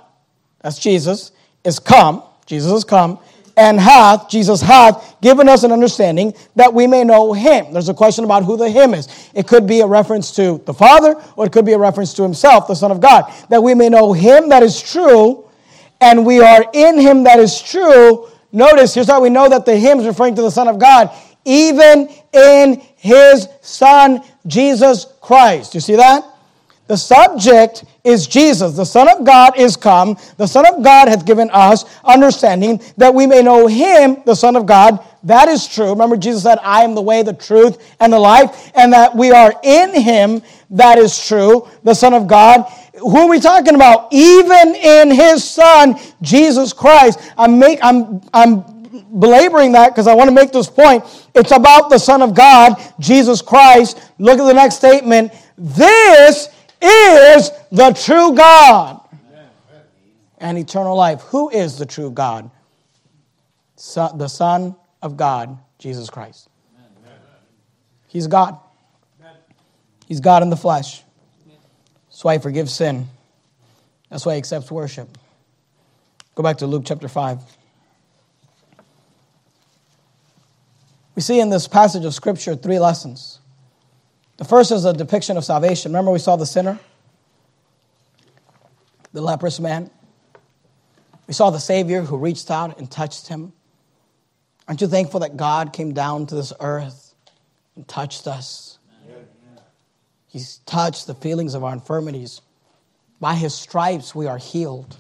[0.60, 1.32] that's Jesus,
[1.64, 2.22] is come.
[2.46, 3.18] Jesus has come
[3.62, 7.72] and hath, Jesus hath, given us an understanding that we may know him.
[7.72, 9.30] There's a question about who the him is.
[9.36, 12.24] It could be a reference to the Father, or it could be a reference to
[12.24, 15.48] himself, the Son of God, that we may know him that is true,
[16.02, 18.28] and we are in him that is true.
[18.52, 21.12] Notice, here's how we know that the him is referring to the Son of God,
[21.46, 25.76] even in his Son Jesus Christ.
[25.76, 26.26] You see that?
[26.92, 28.76] The subject is Jesus.
[28.76, 30.18] The Son of God is come.
[30.36, 34.58] The Son of God hath given us understanding that we may know him, the Son
[34.58, 35.00] of God.
[35.24, 35.92] That is true.
[35.92, 39.32] Remember, Jesus said, I am the way, the truth, and the life, and that we
[39.32, 40.42] are in him.
[40.70, 41.66] That is true.
[41.86, 42.64] The Son of God.
[43.00, 44.12] Who are we talking about?
[44.12, 47.20] Even in his Son, Jesus Christ.
[47.38, 48.66] I'm, make, I'm, I'm
[49.18, 51.06] belaboring that because I want to make this point.
[51.36, 54.12] It's about the Son of God, Jesus Christ.
[54.20, 55.32] Look at the next statement.
[55.58, 56.50] This
[56.82, 59.02] is the true God
[60.40, 61.22] and eternal life.
[61.24, 62.50] Who is the true God?
[63.76, 66.50] The Son of God, Jesus Christ.
[68.08, 68.58] He's God.
[70.08, 71.04] He's God in the flesh.
[72.10, 73.08] That's why he forgives sin.
[74.10, 75.08] That's why he accepts worship.
[76.36, 77.40] Go back to Luke chapter 5.
[81.16, 83.41] We see in this passage of Scripture three lessons.
[84.42, 85.92] The first is a depiction of salvation.
[85.92, 86.80] Remember, we saw the sinner,
[89.14, 89.92] the leprous man.
[91.28, 93.54] We saw the Savior who reached out and touched him.
[94.68, 97.14] Aren't you thankful that God came down to this earth
[97.76, 98.80] and touched us?
[100.26, 102.42] He's touched the feelings of our infirmities.
[103.20, 104.98] By his stripes, we are healed.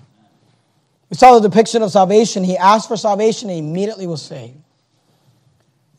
[1.09, 2.43] We saw the depiction of salvation.
[2.43, 4.61] He asked for salvation and immediately was saved.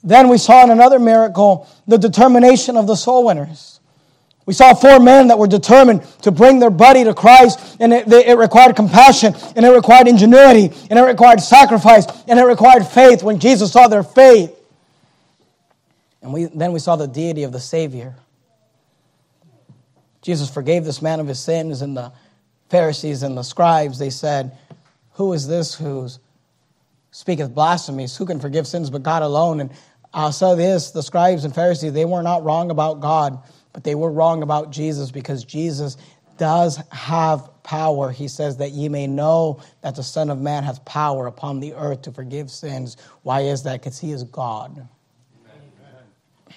[0.04, 3.80] Then we saw in another miracle the determination of the soul winners.
[4.44, 8.12] We saw four men that were determined to bring their buddy to Christ, and it,
[8.12, 13.22] it, required compassion, and it required ingenuity, and it required sacrifice, and it required faith
[13.22, 14.52] when Jesus saw their faith.
[16.22, 18.16] And we, then we saw the deity of the Savior.
[20.22, 22.12] Jesus forgave this man of his sins, and the
[22.68, 24.56] Pharisees and the scribes, they said,
[25.12, 26.08] Who is this who
[27.12, 28.16] speaketh blasphemies?
[28.16, 29.60] Who can forgive sins but God alone?
[29.60, 29.70] And
[30.14, 33.38] Uh, I'll say this the scribes and Pharisees, they were not wrong about God,
[33.72, 35.96] but they were wrong about Jesus because Jesus
[36.38, 38.10] does have power.
[38.10, 41.74] He says that ye may know that the Son of Man hath power upon the
[41.74, 42.96] earth to forgive sins.
[43.22, 43.80] Why is that?
[43.80, 44.86] Because he is God.
[45.40, 46.56] Amen.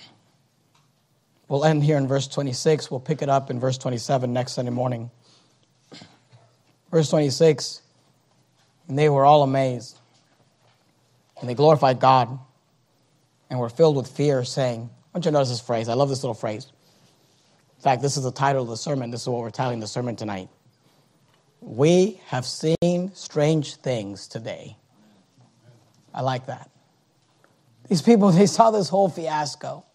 [1.48, 2.90] We'll end here in verse 26.
[2.90, 5.12] We'll pick it up in verse 27 next Sunday morning.
[6.92, 7.82] Verse 26
[8.88, 10.00] And they were all amazed,
[11.40, 12.40] and they glorified God
[13.50, 15.90] and were filled with fear, saying, I want you to notice this phrase.
[15.90, 16.68] I love this little phrase.
[17.78, 19.12] In fact, this is the title of the sermon.
[19.12, 20.50] This is what we're titling the sermon tonight.
[21.62, 24.78] We have seen strange things today.
[26.14, 26.70] I like that.
[27.90, 29.86] These people, they saw this whole fiasco.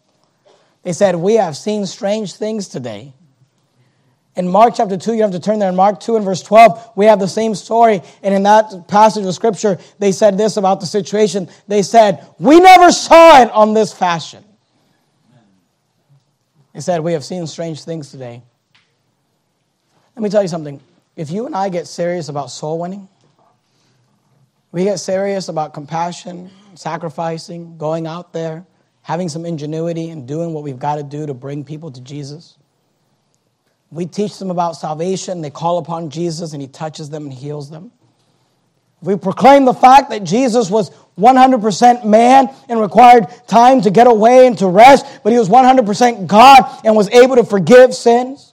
[0.82, 3.14] They said, We have seen strange things today.
[4.36, 5.68] In Mark chapter 2, you have to turn there.
[5.68, 8.00] In Mark 2 and verse 12, we have the same story.
[8.22, 11.48] And in that passage of scripture, they said this about the situation.
[11.66, 14.44] They said, We never saw it on this fashion.
[16.72, 18.42] They said, We have seen strange things today.
[20.14, 20.80] Let me tell you something.
[21.16, 23.08] If you and I get serious about soul winning,
[24.70, 28.64] we get serious about compassion, sacrificing, going out there,
[29.02, 32.56] having some ingenuity, and doing what we've got to do to bring people to Jesus
[33.90, 35.40] we teach them about salvation.
[35.40, 37.90] They call upon Jesus and he touches them and heals them.
[39.02, 44.46] We proclaim the fact that Jesus was 100% man and required time to get away
[44.46, 48.52] and to rest, but he was 100% God and was able to forgive sins.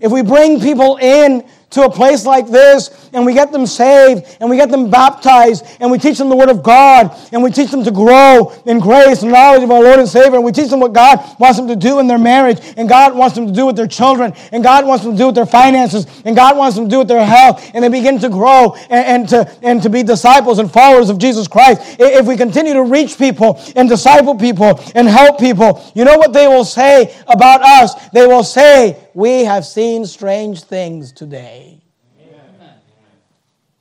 [0.00, 4.36] If we bring people in to a place like this and we get them saved
[4.40, 7.50] and we get them baptized and we teach them the Word of God and we
[7.50, 10.52] teach them to grow in grace and knowledge of our Lord and Savior and we
[10.52, 13.46] teach them what God wants them to do in their marriage and God wants them
[13.46, 16.34] to do with their children and God wants them to do with their finances and
[16.34, 19.28] God wants them to do with their health and they begin to grow and, and
[19.28, 21.80] to, and to be disciples and followers of Jesus Christ.
[21.98, 26.32] If we continue to reach people and disciple people and help people, you know what
[26.32, 28.08] they will say about us?
[28.10, 31.57] They will say, we have seen strange things today.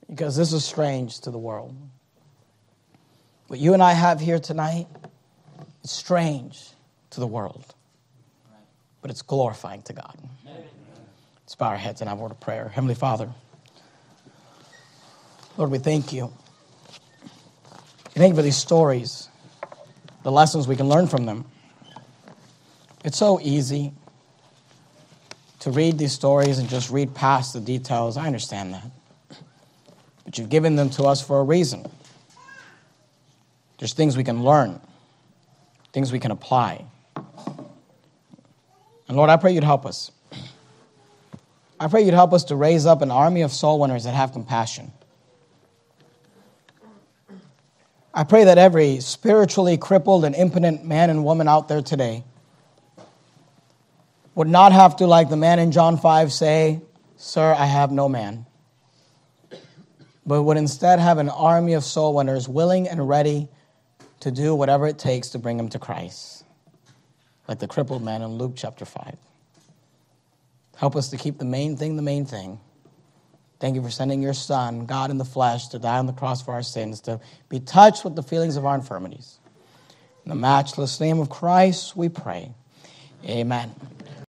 [0.10, 1.76] Because this is strange to the world.
[3.48, 4.88] What you and I have here tonight
[5.84, 6.70] is strange
[7.12, 7.66] to the world,
[9.02, 10.18] but it's glorifying to God.
[10.46, 12.68] Let's bow our heads and have a word of prayer.
[12.68, 13.30] Heavenly Father,
[15.56, 16.26] Lord, we thank you.
[18.14, 19.30] We thank you for these stories,
[20.24, 21.46] the lessons we can learn from them.
[23.06, 23.94] It's so easy
[25.60, 28.18] to read these stories and just read past the details.
[28.18, 28.92] I understand that.
[30.28, 31.86] But you've given them to us for a reason.
[33.80, 34.82] There's things we can learn,
[35.94, 36.84] things we can apply.
[39.08, 40.12] And Lord, I pray you'd help us.
[41.80, 44.34] I pray you'd help us to raise up an army of soul winners that have
[44.34, 44.92] compassion.
[48.14, 52.26] I pray that every spiritually crippled and impotent man and woman out there today
[54.36, 56.82] would not have to, like the man in John 5, say,
[57.16, 58.46] Sir, I have no man,
[60.28, 63.48] but would instead have an army of soul winners willing and ready
[64.20, 66.44] to do whatever it takes to bring him to Christ,
[67.48, 69.16] like the crippled man in Luke chapter 5.
[70.76, 72.60] Help us to keep the main thing the main thing.
[73.60, 76.44] Thank you for sending your Son, God in the flesh, to die on the cross
[76.44, 77.20] for our sins, to
[77.50, 79.40] be touched with the feelings of our infirmities.
[80.26, 82.52] In the matchless name of Christ, we pray.
[83.26, 83.74] Amen.